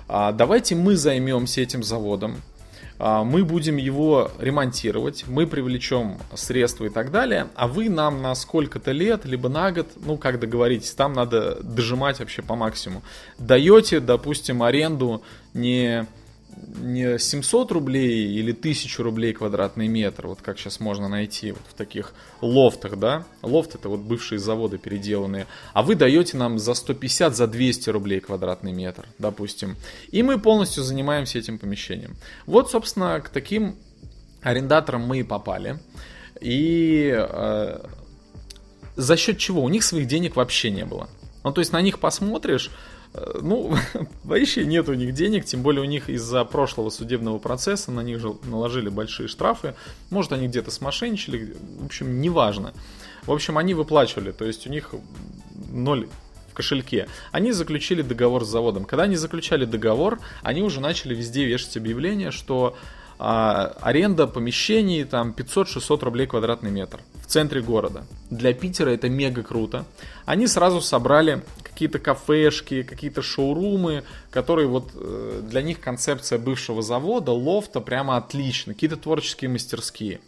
А, 0.07 0.33
давайте 0.33 0.75
мы 0.75 0.97
займемся 0.97 1.63
этим 1.63 1.83
заводом 1.83 2.43
а, 2.99 3.25
мы 3.25 3.43
будем 3.45 3.77
его 3.77 4.31
ремонтировать, 4.39 5.25
мы 5.27 5.47
привлечем 5.47 6.19
средства 6.35 6.85
и 6.85 6.89
так 6.91 7.11
далее, 7.11 7.47
а 7.55 7.69
вы 7.69 7.89
нам 7.89 8.21
на 8.21 8.35
сколько-то 8.35 8.93
лет, 8.93 9.25
либо 9.25 9.49
на 9.49 9.73
год, 9.73 9.87
ну 10.05 10.19
как 10.19 10.41
договоритесь, 10.41 10.91
там 10.93 11.15
надо 11.15 11.59
дожимать 11.63 12.19
вообще 12.19 12.43
по 12.43 12.55
максимуму. 12.55 13.03
Даете, 13.39 14.01
допустим, 14.01 14.63
аренду 14.63 15.23
не 15.55 16.07
не 16.77 17.19
700 17.19 17.73
рублей 17.73 18.33
или 18.33 18.53
1000 18.53 19.03
рублей 19.03 19.33
квадратный 19.33 19.89
метр, 19.89 20.27
вот 20.27 20.43
как 20.43 20.59
сейчас 20.59 20.81
можно 20.81 21.09
найти 21.09 21.53
вот 21.53 21.63
в 21.69 21.75
таких 21.75 22.15
лофтах, 22.41 22.99
да, 22.99 23.25
лофт 23.43 23.75
это 23.75 23.89
вот 23.89 24.01
бывшие 24.01 24.39
заводы 24.39 24.79
переделанные, 24.79 25.47
а 25.73 25.83
вы 25.83 25.95
даете 25.95 26.37
нам 26.37 26.59
за 26.59 26.75
150, 26.75 27.37
за 27.37 27.47
200 27.47 27.91
рублей 27.91 28.21
квадратный 28.21 28.73
метр, 28.73 29.07
допустим, 29.19 29.77
и 30.11 30.23
мы 30.23 30.39
полностью 30.39 30.83
занимаемся 30.83 31.39
этим 31.39 31.59
помещением. 31.59 32.17
Вот, 32.47 32.71
собственно, 32.71 33.21
к 33.21 33.29
таким 33.29 33.77
арендаторам 34.43 35.03
мы 35.03 35.21
и 35.21 35.25
попали, 35.25 35.79
и 36.41 37.13
э, 37.17 37.81
за 38.97 39.17
счет 39.17 39.39
чего? 39.39 39.63
У 39.63 39.69
них 39.69 39.85
своих 39.85 40.07
денег 40.07 40.37
вообще 40.37 40.71
не 40.71 40.85
было. 40.85 41.09
Ну, 41.45 41.53
то 41.53 41.61
есть 41.61 41.73
на 41.73 41.81
них 41.81 41.99
посмотришь, 41.99 42.71
ну, 43.41 43.75
вообще 44.25 44.65
нет 44.65 44.89
у 44.89 44.95
них 44.95 45.15
денег, 45.15 45.45
тем 45.45 45.63
более 45.63 45.83
у 45.83 45.87
них 45.87 46.09
из-за 46.09 46.45
прошлого 46.45 46.91
судебного 46.91 47.39
процесса 47.39 47.91
на 47.91 48.01
них 48.01 48.21
же 48.21 48.35
наложили 48.45 48.89
большие 48.89 49.29
штрафы. 49.29 49.75
Может, 50.11 50.33
они 50.33 50.49
где-то 50.49 50.71
смошенничали, 50.71 51.57
в 51.81 51.87
общем, 51.87 52.21
неважно. 52.21 52.73
В 53.25 53.33
общем, 53.33 53.59
они 53.59 53.75
выплачивали, 53.75 54.33
то 54.33 54.45
есть 54.45 54.67
у 54.67 54.71
них 54.71 54.95
ноль 55.71 56.09
в 56.51 56.55
кошельке. 56.55 57.09
Они 57.31 57.53
заключили 57.53 58.03
договор 58.03 58.45
с 58.45 58.49
заводом. 58.49 58.85
Когда 58.85 59.05
они 59.05 59.17
заключали 59.17 59.65
договор, 59.65 60.19
они 60.43 60.63
уже 60.63 60.81
начали 60.81 61.15
везде 61.15 61.45
вешать 61.45 61.77
объявление, 61.77 62.31
что 62.31 62.77
а, 63.19 63.77
аренда 63.81 64.27
помещений 64.27 65.05
там 65.05 65.35
500-600 65.37 66.05
рублей 66.05 66.27
квадратный 66.27 66.71
метр 66.71 67.01
в 67.23 67.27
центре 67.27 67.61
города. 67.61 68.07
Для 68.31 68.55
Питера 68.55 68.91
это 68.91 69.09
мега 69.09 69.43
круто. 69.43 69.85
Они 70.25 70.47
сразу 70.47 70.81
собрали 70.81 71.43
какие-то 71.63 71.99
кафешки, 71.99 72.83
какие-то 72.83 73.23
шоурумы, 73.23 74.05
которые 74.31 74.69
вот 74.69 74.93
э, 74.95 75.43
для 75.43 75.63
них 75.63 75.81
концепция 75.81 76.39
бывшего 76.39 76.81
завода, 76.81 77.33
лофта 77.33 77.81
прямо 77.81 78.17
отлично, 78.17 78.73
какие-то 78.73 78.97
творческие 78.97 79.51
мастерские. 79.51 80.21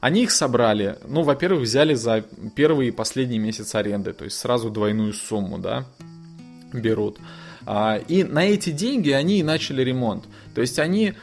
Они 0.00 0.22
их 0.22 0.30
собрали, 0.30 0.98
ну, 1.06 1.22
во-первых, 1.22 1.62
взяли 1.62 1.92
за 1.92 2.24
первый 2.54 2.88
и 2.88 2.90
последний 2.90 3.38
месяц 3.38 3.74
аренды, 3.74 4.14
то 4.14 4.24
есть 4.24 4.38
сразу 4.38 4.70
двойную 4.70 5.12
сумму, 5.12 5.58
да, 5.58 5.84
берут. 6.72 7.18
А, 7.66 7.96
и 7.96 8.24
на 8.24 8.46
эти 8.46 8.70
деньги 8.70 9.10
они 9.10 9.40
и 9.40 9.42
начали 9.42 9.82
ремонт. 9.82 10.24
То 10.54 10.60
есть 10.60 10.78
они 10.78 11.14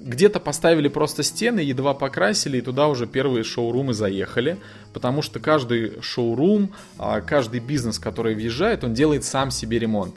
где-то 0.00 0.40
поставили 0.40 0.88
просто 0.88 1.22
стены, 1.22 1.60
едва 1.60 1.92
покрасили, 1.94 2.58
и 2.58 2.62
туда 2.62 2.88
уже 2.88 3.06
первые 3.06 3.44
шоурумы 3.44 3.92
заехали, 3.92 4.56
потому 4.94 5.20
что 5.20 5.40
каждый 5.40 6.00
шоурум, 6.00 6.72
а, 6.98 7.20
каждый 7.20 7.60
бизнес, 7.60 7.98
который 7.98 8.34
въезжает, 8.34 8.82
он 8.82 8.94
делает 8.94 9.24
сам 9.24 9.50
себе 9.50 9.78
ремонт. 9.78 10.14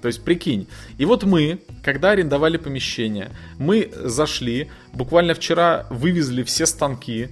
То 0.00 0.08
есть, 0.08 0.22
прикинь. 0.22 0.68
И 0.98 1.04
вот 1.04 1.24
мы, 1.24 1.58
когда 1.82 2.10
арендовали 2.10 2.56
помещение, 2.56 3.30
мы 3.58 3.90
зашли, 4.04 4.70
буквально 4.92 5.34
вчера 5.34 5.86
вывезли 5.90 6.42
все 6.42 6.64
станки 6.64 7.28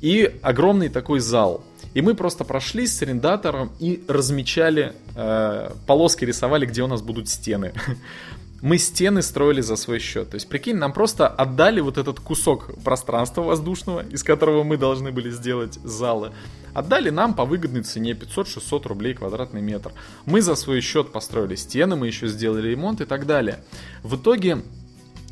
и 0.00 0.34
огромный 0.42 0.88
такой 0.88 1.20
зал. 1.20 1.62
И 1.94 2.02
мы 2.02 2.14
просто 2.14 2.44
прошлись 2.44 2.96
с 2.96 3.02
арендатором 3.02 3.72
и 3.80 4.02
размечали, 4.08 4.92
э, 5.16 5.70
полоски 5.86 6.24
рисовали, 6.24 6.66
где 6.66 6.82
у 6.82 6.86
нас 6.86 7.02
будут 7.02 7.28
стены. 7.28 7.72
Мы 8.62 8.76
стены 8.76 9.22
строили 9.22 9.62
за 9.62 9.76
свой 9.76 9.98
счет. 9.98 10.30
То 10.30 10.34
есть, 10.34 10.48
прикинь, 10.48 10.76
нам 10.76 10.92
просто 10.92 11.26
отдали 11.26 11.80
вот 11.80 11.96
этот 11.96 12.20
кусок 12.20 12.70
пространства 12.84 13.42
воздушного, 13.42 14.04
из 14.06 14.22
которого 14.22 14.64
мы 14.64 14.76
должны 14.76 15.12
были 15.12 15.30
сделать 15.30 15.74
залы. 15.82 16.32
Отдали 16.74 17.10
нам 17.10 17.34
по 17.34 17.44
выгодной 17.44 17.82
цене 17.82 18.12
500-600 18.12 18.88
рублей 18.88 19.14
квадратный 19.14 19.62
метр. 19.62 19.92
Мы 20.26 20.42
за 20.42 20.54
свой 20.54 20.80
счет 20.82 21.10
построили 21.10 21.54
стены, 21.54 21.96
мы 21.96 22.06
еще 22.06 22.28
сделали 22.28 22.68
ремонт 22.68 23.00
и 23.00 23.06
так 23.06 23.26
далее. 23.26 23.64
В 24.02 24.16
итоге 24.16 24.62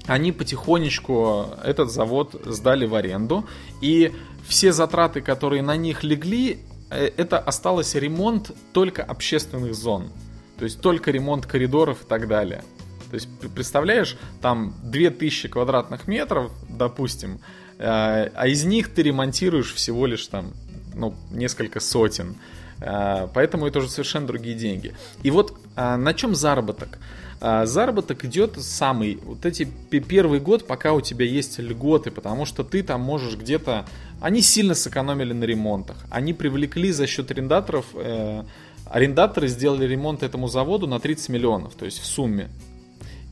они 0.06 0.32
потихонечку 0.32 1.46
этот 1.62 1.92
завод 1.92 2.40
сдали 2.46 2.86
в 2.86 2.94
аренду, 2.94 3.46
и 3.82 4.12
все 4.46 4.72
затраты, 4.72 5.20
которые 5.20 5.62
на 5.62 5.76
них 5.76 6.02
легли, 6.02 6.60
э, 6.90 7.10
это 7.16 7.38
осталось 7.38 7.94
ремонт 7.94 8.52
только 8.72 9.04
общественных 9.04 9.74
зон. 9.74 10.10
То 10.58 10.64
есть 10.64 10.80
только 10.80 11.10
ремонт 11.10 11.46
коридоров 11.46 12.02
и 12.02 12.06
так 12.06 12.26
далее. 12.26 12.64
То 13.10 13.14
есть, 13.14 13.28
представляешь, 13.54 14.16
там 14.40 14.74
2000 14.84 15.48
квадратных 15.48 16.08
метров, 16.08 16.52
допустим, 16.68 17.40
э, 17.78 18.30
а 18.34 18.46
из 18.46 18.64
них 18.64 18.92
ты 18.92 19.02
ремонтируешь 19.02 19.72
всего 19.72 20.06
лишь 20.06 20.26
там, 20.26 20.52
ну, 20.94 21.14
несколько 21.30 21.80
сотен. 21.80 22.36
Э, 22.80 23.28
поэтому 23.32 23.66
это 23.66 23.78
уже 23.78 23.88
совершенно 23.88 24.26
другие 24.26 24.56
деньги. 24.56 24.94
И 25.22 25.30
вот 25.30 25.56
на 25.76 26.12
чем 26.12 26.34
заработок? 26.34 26.98
А, 27.40 27.66
заработок 27.66 28.24
идет 28.24 28.56
самый, 28.58 29.18
вот 29.22 29.46
эти 29.46 29.64
первый 29.64 30.40
год, 30.40 30.66
пока 30.66 30.92
у 30.92 31.00
тебя 31.00 31.24
есть 31.24 31.58
льготы, 31.58 32.10
потому 32.10 32.44
что 32.44 32.64
ты 32.64 32.82
там 32.82 33.00
можешь 33.00 33.36
где-то, 33.36 33.86
они 34.20 34.42
сильно 34.42 34.74
сэкономили 34.74 35.32
на 35.32 35.44
ремонтах, 35.44 35.96
они 36.10 36.32
привлекли 36.32 36.90
за 36.90 37.06
счет 37.06 37.30
арендаторов, 37.30 37.86
э, 37.94 38.42
арендаторы 38.86 39.46
сделали 39.46 39.86
ремонт 39.86 40.22
этому 40.24 40.48
заводу 40.48 40.88
на 40.88 40.98
30 40.98 41.28
миллионов, 41.28 41.74
то 41.74 41.84
есть 41.84 42.00
в 42.00 42.06
сумме. 42.06 42.48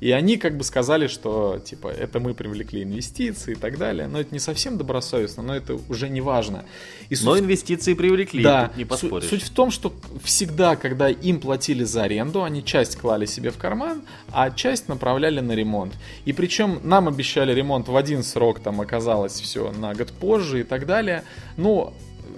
И 0.00 0.10
они 0.10 0.36
как 0.36 0.56
бы 0.56 0.64
сказали, 0.64 1.06
что 1.06 1.58
типа 1.64 1.88
это 1.88 2.20
мы 2.20 2.34
привлекли 2.34 2.82
инвестиции 2.82 3.52
и 3.52 3.54
так 3.54 3.78
далее. 3.78 4.08
Но 4.08 4.20
это 4.20 4.32
не 4.32 4.38
совсем 4.38 4.76
добросовестно, 4.76 5.42
но 5.42 5.56
это 5.56 5.78
уже 5.88 6.08
не 6.08 6.20
важно. 6.20 6.64
И 7.08 7.14
суть... 7.14 7.24
Но 7.24 7.38
инвестиции 7.38 7.94
привлекли, 7.94 8.42
да, 8.42 8.72
не 8.76 8.84
поспоришь. 8.84 9.28
Суть 9.28 9.42
в 9.42 9.50
том, 9.50 9.70
что 9.70 9.92
всегда, 10.22 10.76
когда 10.76 11.08
им 11.08 11.40
платили 11.40 11.84
за 11.84 12.02
аренду, 12.02 12.42
они 12.42 12.62
часть 12.62 12.96
клали 12.96 13.24
себе 13.24 13.50
в 13.50 13.56
карман, 13.56 14.02
а 14.32 14.50
часть 14.50 14.88
направляли 14.88 15.40
на 15.40 15.52
ремонт. 15.52 15.94
И 16.26 16.32
причем 16.32 16.80
нам 16.82 17.08
обещали 17.08 17.54
ремонт 17.54 17.88
в 17.88 17.96
один 17.96 18.22
срок, 18.22 18.60
там 18.60 18.80
оказалось 18.80 19.40
все 19.40 19.72
на 19.72 19.94
год 19.94 20.12
позже 20.12 20.60
и 20.60 20.64
так 20.64 20.86
далее. 20.86 21.24
Но 21.56 21.94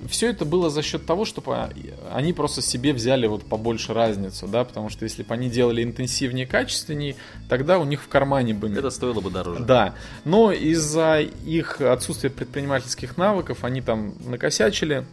все 0.09 0.31
это 0.31 0.45
было 0.45 0.71
за 0.71 0.83
счет 0.83 1.07
того, 1.07 1.25
чтобы 1.25 1.71
они 2.13 2.33
просто 2.33 2.63
себе 2.63 2.93
взяли 2.93 3.27
вот 3.27 3.45
побольше 3.45 3.95
разницу, 3.95 4.47
да, 4.47 4.65
потому 4.65 4.91
что 4.91 5.05
если 5.05 5.23
бы 5.23 5.35
они 5.35 5.49
делали 5.49 5.83
интенсивнее, 5.83 6.47
качественнее, 6.47 7.17
тогда 7.49 7.79
у 7.79 7.85
них 7.85 8.03
в 8.03 8.09
кармане 8.09 8.55
бы... 8.55 8.69
Это 8.69 8.91
стоило 8.91 9.21
бы 9.21 9.31
дороже. 9.31 9.65
Да, 9.65 9.95
но 10.25 10.53
из-за 10.53 11.21
их 11.21 11.81
отсутствия 11.81 12.31
предпринимательских 12.31 13.17
навыков 13.17 13.65
они 13.65 13.81
там 13.81 14.15
накосячили, 14.21 15.07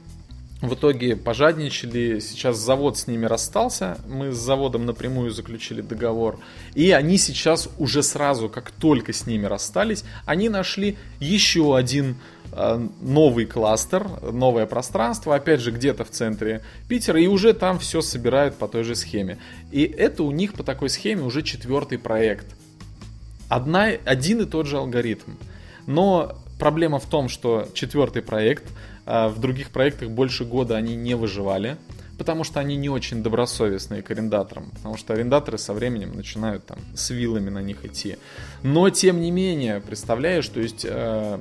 в 0.61 0.73
итоге 0.73 1.15
пожадничали, 1.15 2.19
сейчас 2.19 2.57
завод 2.57 2.97
с 2.97 3.07
ними 3.07 3.25
расстался, 3.25 3.97
мы 4.07 4.31
с 4.31 4.37
заводом 4.37 4.85
напрямую 4.85 5.31
заключили 5.31 5.81
договор, 5.81 6.39
и 6.73 6.91
они 6.91 7.17
сейчас 7.17 7.69
уже 7.77 8.01
сразу, 8.01 8.49
как 8.49 8.71
только 8.71 9.13
с 9.13 9.27
ними 9.27 9.45
расстались, 9.45 10.03
они 10.25 10.49
нашли 10.49 10.97
еще 11.19 11.75
один 11.77 12.15
Э, 12.57 12.79
новый 13.01 13.45
кластер, 13.45 14.07
новое 14.31 14.65
пространство, 14.65 15.35
опять 15.35 15.59
же 15.59 15.71
где-то 15.71 16.05
в 16.05 16.09
центре 16.09 16.61
Питера, 16.87 17.19
и 17.19 17.27
уже 17.27 17.53
там 17.53 17.79
все 17.79 17.99
собирают 17.99 18.55
по 18.55 18.69
той 18.69 18.83
же 18.83 18.95
схеме. 18.95 19.39
И 19.71 19.83
это 19.83 20.23
у 20.23 20.31
них 20.31 20.53
по 20.53 20.63
такой 20.63 20.89
схеме 20.89 21.23
уже 21.23 21.41
четвертый 21.41 21.97
проект. 21.97 22.45
Одна, 23.49 23.89
один 24.05 24.41
и 24.41 24.45
тот 24.45 24.67
же 24.67 24.77
алгоритм. 24.77 25.31
Но 25.85 26.37
проблема 26.57 26.99
в 26.99 27.05
том, 27.07 27.27
что 27.27 27.67
четвертый 27.73 28.21
проект, 28.21 28.63
в 29.05 29.39
других 29.39 29.69
проектах 29.69 30.09
больше 30.09 30.45
года 30.45 30.75
они 30.75 30.95
не 30.95 31.15
выживали, 31.15 31.77
потому 32.17 32.43
что 32.43 32.59
они 32.59 32.75
не 32.75 32.89
очень 32.89 33.23
добросовестные 33.23 34.01
к 34.01 34.11
арендаторам, 34.11 34.71
потому 34.71 34.97
что 34.97 35.13
арендаторы 35.13 35.57
со 35.57 35.73
временем 35.73 36.15
начинают 36.15 36.65
там 36.65 36.79
с 36.95 37.09
вилами 37.09 37.49
на 37.49 37.59
них 37.59 37.83
идти. 37.85 38.17
Но 38.63 38.89
тем 38.89 39.21
не 39.21 39.31
менее, 39.31 39.81
представляешь, 39.81 40.47
то 40.47 40.59
есть 40.59 40.85
э, 40.87 41.39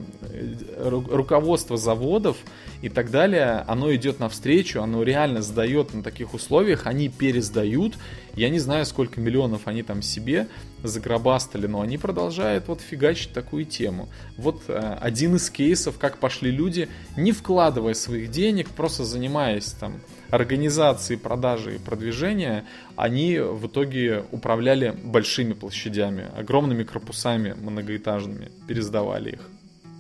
руководство 0.79 1.77
заводов 1.77 2.37
и 2.83 2.89
так 2.89 3.11
далее, 3.11 3.65
оно 3.67 3.95
идет 3.95 4.19
навстречу, 4.21 4.83
оно 4.83 5.03
реально 5.03 5.43
сдает 5.43 5.95
на 5.95 6.03
таких 6.03 6.35
условиях, 6.35 6.87
они 6.87 7.09
пересдают, 7.09 7.95
я 8.35 8.51
не 8.51 8.59
знаю, 8.59 8.85
сколько 8.85 9.21
миллионов 9.21 9.63
они 9.67 9.83
там 9.83 10.03
себе 10.03 10.49
загробастали, 10.83 11.67
но 11.67 11.81
они 11.81 11.99
продолжают 11.99 12.69
вот 12.69 12.81
фигачить 12.81 13.33
такую 13.33 13.65
тему. 13.65 14.09
Вот 14.37 14.63
э, 14.69 14.99
один 15.01 15.37
из 15.37 15.49
кейсов, 15.51 15.99
как 15.99 16.19
пошли 16.19 16.51
люди, 16.51 16.89
не 17.17 17.33
вкладывая 17.33 17.95
своих 17.95 18.31
денег, 18.31 18.69
просто 18.69 19.05
занимаясь 19.05 19.73
там 19.73 20.01
организацией 20.35 21.19
продажи 21.19 21.77
и 21.77 21.79
продвижения, 21.79 22.65
они 22.97 23.39
в 23.39 23.67
итоге 23.67 24.25
управляли 24.33 24.95
большими 25.05 25.53
площадями, 25.53 26.29
огромными 26.37 26.83
корпусами 26.83 27.53
многоэтажными, 27.53 28.51
пересдавали 28.67 29.31
их. 29.31 29.49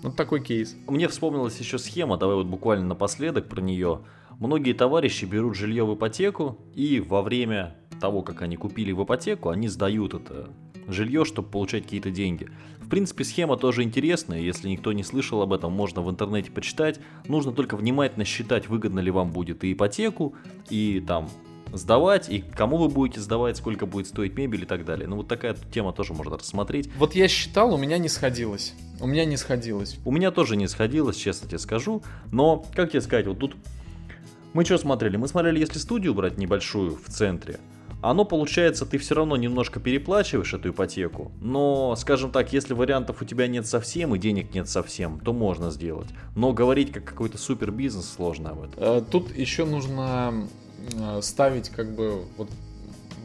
Вот 0.03 0.17
такой 0.17 0.43
кейс. 0.43 0.77
Мне 0.87 1.09
вспомнилась 1.09 1.59
еще 1.59 1.79
схема, 1.79 2.19
давай 2.19 2.37
вот 2.37 2.47
буквально 2.47 2.87
напоследок 2.87 3.49
про 3.49 3.61
нее. 3.61 4.01
Многие 4.41 4.73
товарищи 4.73 5.25
берут 5.25 5.55
жилье 5.55 5.85
в 5.85 5.95
ипотеку 5.95 6.59
и 6.75 7.01
во 7.01 7.23
время 7.23 7.77
того, 8.01 8.23
как 8.23 8.43
они 8.43 8.57
купили 8.57 8.93
в 8.93 9.05
ипотеку, 9.05 9.51
они 9.51 9.69
сдают 9.69 10.15
это 10.15 10.51
жилье, 10.89 11.25
чтобы 11.25 11.49
получать 11.49 11.85
какие-то 11.85 12.11
деньги. 12.11 12.49
В 12.81 12.89
принципе, 12.89 13.25
схема 13.25 13.57
тоже 13.57 13.83
интересная, 13.83 14.41
если 14.41 14.69
никто 14.69 14.93
не 14.93 15.03
слышал 15.03 15.41
об 15.43 15.53
этом, 15.53 15.73
можно 15.73 16.03
в 16.03 16.11
интернете 16.11 16.51
почитать. 16.51 17.01
Нужно 17.29 17.53
только 17.53 17.77
внимательно 17.77 18.25
считать, 18.25 18.69
выгодно 18.69 19.01
ли 19.01 19.11
вам 19.11 19.31
будет 19.31 19.65
и 19.65 19.73
ипотеку, 19.73 20.35
и 20.69 21.03
там 21.07 21.29
сдавать, 21.73 22.29
и 22.29 22.41
кому 22.41 22.77
вы 22.77 22.89
будете 22.89 23.21
сдавать, 23.21 23.57
сколько 23.57 23.87
будет 23.87 24.07
стоить 24.07 24.37
мебель 24.37 24.63
и 24.63 24.67
так 24.67 24.85
далее. 24.85 25.09
Ну 25.09 25.17
вот 25.17 25.29
такая 25.29 25.57
тема 25.73 25.93
тоже 25.93 26.13
можно 26.13 26.37
рассмотреть. 26.37 26.91
Вот 26.97 27.15
я 27.15 27.27
считал, 27.29 27.75
у 27.75 27.79
меня 27.79 27.99
не 27.99 28.09
сходилось. 28.09 28.75
У 29.01 29.07
меня 29.07 29.25
не 29.25 29.37
сходилось. 29.37 29.99
У 30.05 30.13
меня 30.13 30.31
тоже 30.31 30.57
не 30.57 30.69
сходилось, 30.69 31.17
честно 31.17 31.49
тебе 31.49 31.59
скажу. 31.59 32.03
Но, 32.31 32.65
как 32.75 32.91
тебе 32.91 33.01
сказать, 33.01 33.27
вот 33.27 33.39
тут 33.39 33.57
мы 34.53 34.65
что 34.65 34.79
смотрели? 34.79 35.17
Мы 35.17 35.27
смотрели, 35.27 35.59
если 35.59 35.79
студию 35.79 36.15
брать 36.15 36.39
небольшую 36.39 36.97
в 36.97 37.09
центре, 37.09 37.59
оно 38.11 38.25
получается, 38.25 38.85
ты 38.85 38.99
все 38.99 39.15
равно 39.15 39.37
немножко 39.37 39.81
переплачиваешь 39.81 40.53
эту 40.53 40.71
ипотеку, 40.71 41.33
но, 41.41 41.97
скажем 41.97 42.31
так, 42.31 42.53
если 42.53 42.75
вариантов 42.75 43.23
у 43.23 43.25
тебя 43.25 43.47
нет 43.47 43.67
совсем 43.67 44.15
и 44.15 44.19
денег 44.19 44.55
нет 44.55 44.69
совсем, 44.69 45.21
то 45.21 45.33
можно 45.33 45.71
сделать. 45.71 46.09
Но 46.37 46.53
говорить 46.53 46.93
как 46.93 47.05
какой-то 47.05 47.39
супер 47.39 47.71
бизнес 47.71 48.13
сложно 48.13 48.51
об 48.51 48.65
этом. 48.65 48.75
Э, 48.77 49.03
тут 49.11 49.35
еще 49.35 49.65
нужно 49.65 50.47
э, 50.93 51.21
ставить 51.23 51.71
как 51.71 51.95
бы 51.95 52.25
вот 52.37 52.51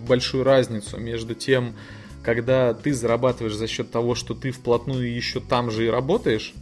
большую 0.08 0.46
разницу 0.46 0.98
между 0.98 1.36
тем, 1.36 1.76
когда 2.24 2.74
ты 2.74 2.94
зарабатываешь 2.94 3.56
за 3.56 3.68
счет 3.68 3.92
того, 3.92 4.15
что 4.15 4.34
ты 4.34 4.52
вплотную 4.52 5.13
еще 5.13 5.42
там 5.42 5.72
же 5.72 5.88
и 5.88 5.89
работаешь, 5.89 6.54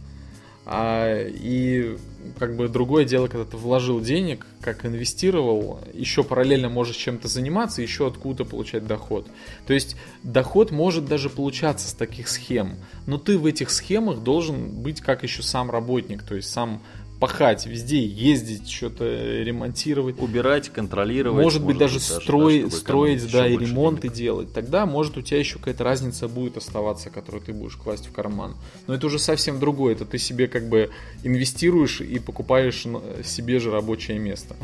а, 0.66 1.24
и 1.24 1.96
как 2.38 2.56
бы 2.56 2.68
другое 2.68 3.04
дело, 3.04 3.28
когда 3.28 3.44
ты 3.44 3.56
вложил 3.56 4.00
денег, 4.00 4.46
как 4.60 4.84
инвестировал, 4.84 5.80
еще 5.92 6.24
параллельно 6.24 6.68
можешь 6.68 6.96
чем-то 6.96 7.28
заниматься, 7.28 7.82
еще 7.82 8.06
откуда 8.08 8.44
получать 8.44 8.86
доход. 8.86 9.26
То 9.66 9.74
есть 9.74 9.96
доход 10.22 10.70
может 10.70 11.04
даже 11.04 11.30
получаться 11.30 11.88
с 11.88 11.92
таких 11.92 12.28
схем, 12.28 12.76
но 13.06 13.18
ты 13.18 13.38
в 13.38 13.46
этих 13.46 13.70
схемах 13.70 14.22
должен 14.22 14.70
быть 14.82 15.00
как 15.00 15.22
еще 15.22 15.42
сам 15.42 15.70
работник, 15.70 16.22
то 16.22 16.34
есть 16.34 16.50
сам 16.50 16.82
пахать 17.18 17.66
везде, 17.66 18.04
ездить, 18.04 18.70
что-то 18.70 19.04
ремонтировать. 19.04 20.20
Убирать, 20.20 20.68
контролировать. 20.70 21.42
Может 21.42 21.64
быть, 21.64 21.78
даже, 21.78 21.98
даже 21.98 22.22
строй, 22.22 22.64
да, 22.64 22.70
строить, 22.70 23.30
да, 23.30 23.46
и 23.46 23.56
ремонты 23.56 24.02
денег. 24.02 24.16
делать. 24.16 24.52
Тогда, 24.52 24.86
может, 24.86 25.16
у 25.16 25.22
тебя 25.22 25.38
еще 25.38 25.58
какая-то 25.58 25.84
разница 25.84 26.28
будет 26.28 26.56
оставаться, 26.56 27.10
которую 27.10 27.42
ты 27.42 27.52
будешь 27.52 27.76
класть 27.76 28.06
в 28.06 28.12
карман. 28.12 28.56
Но 28.86 28.94
это 28.94 29.06
уже 29.06 29.18
совсем 29.18 29.58
другое. 29.58 29.94
Это 29.94 30.04
ты 30.04 30.18
себе 30.18 30.48
как 30.48 30.68
бы 30.68 30.90
инвестируешь 31.22 32.00
и 32.00 32.18
покупаешь 32.18 32.84
себе 33.24 33.58
же 33.58 33.70
рабочее 33.70 34.18
место. 34.18 34.56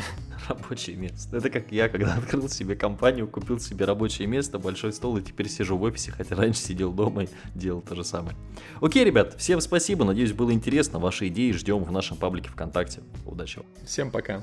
рабочее 0.49 0.97
место. 0.97 1.37
Это 1.37 1.51
как 1.51 1.71
я, 1.73 1.89
когда 1.89 2.15
открыл 2.19 2.49
себе 2.49 2.77
компанию, 2.77 3.27
купил 3.27 3.59
себе 3.61 3.85
рабочее 3.85 4.29
место, 4.29 4.59
большой 4.59 4.93
стол, 4.93 5.19
и 5.19 5.23
теперь 5.23 5.49
сижу 5.49 5.77
в 5.77 5.83
офисе, 5.83 6.13
хотя 6.13 6.35
раньше 6.37 6.61
сидел 6.61 6.93
дома 6.93 7.25
и 7.25 7.29
делал 7.55 7.81
то 7.81 7.95
же 7.95 8.05
самое. 8.05 8.37
Окей, 8.81 9.05
ребят, 9.05 9.35
всем 9.39 9.61
спасибо, 9.61 10.05
надеюсь, 10.05 10.33
было 10.33 10.53
интересно. 10.53 10.99
Ваши 10.99 11.29
идеи 11.29 11.53
ждем 11.53 11.85
в 11.85 11.93
нашем 11.93 12.17
паблике 12.17 12.44
ВКонтакте. 12.49 13.03
Удачи 13.27 13.59
вам. 13.59 13.67
Всем 13.85 14.11
пока. 14.11 14.43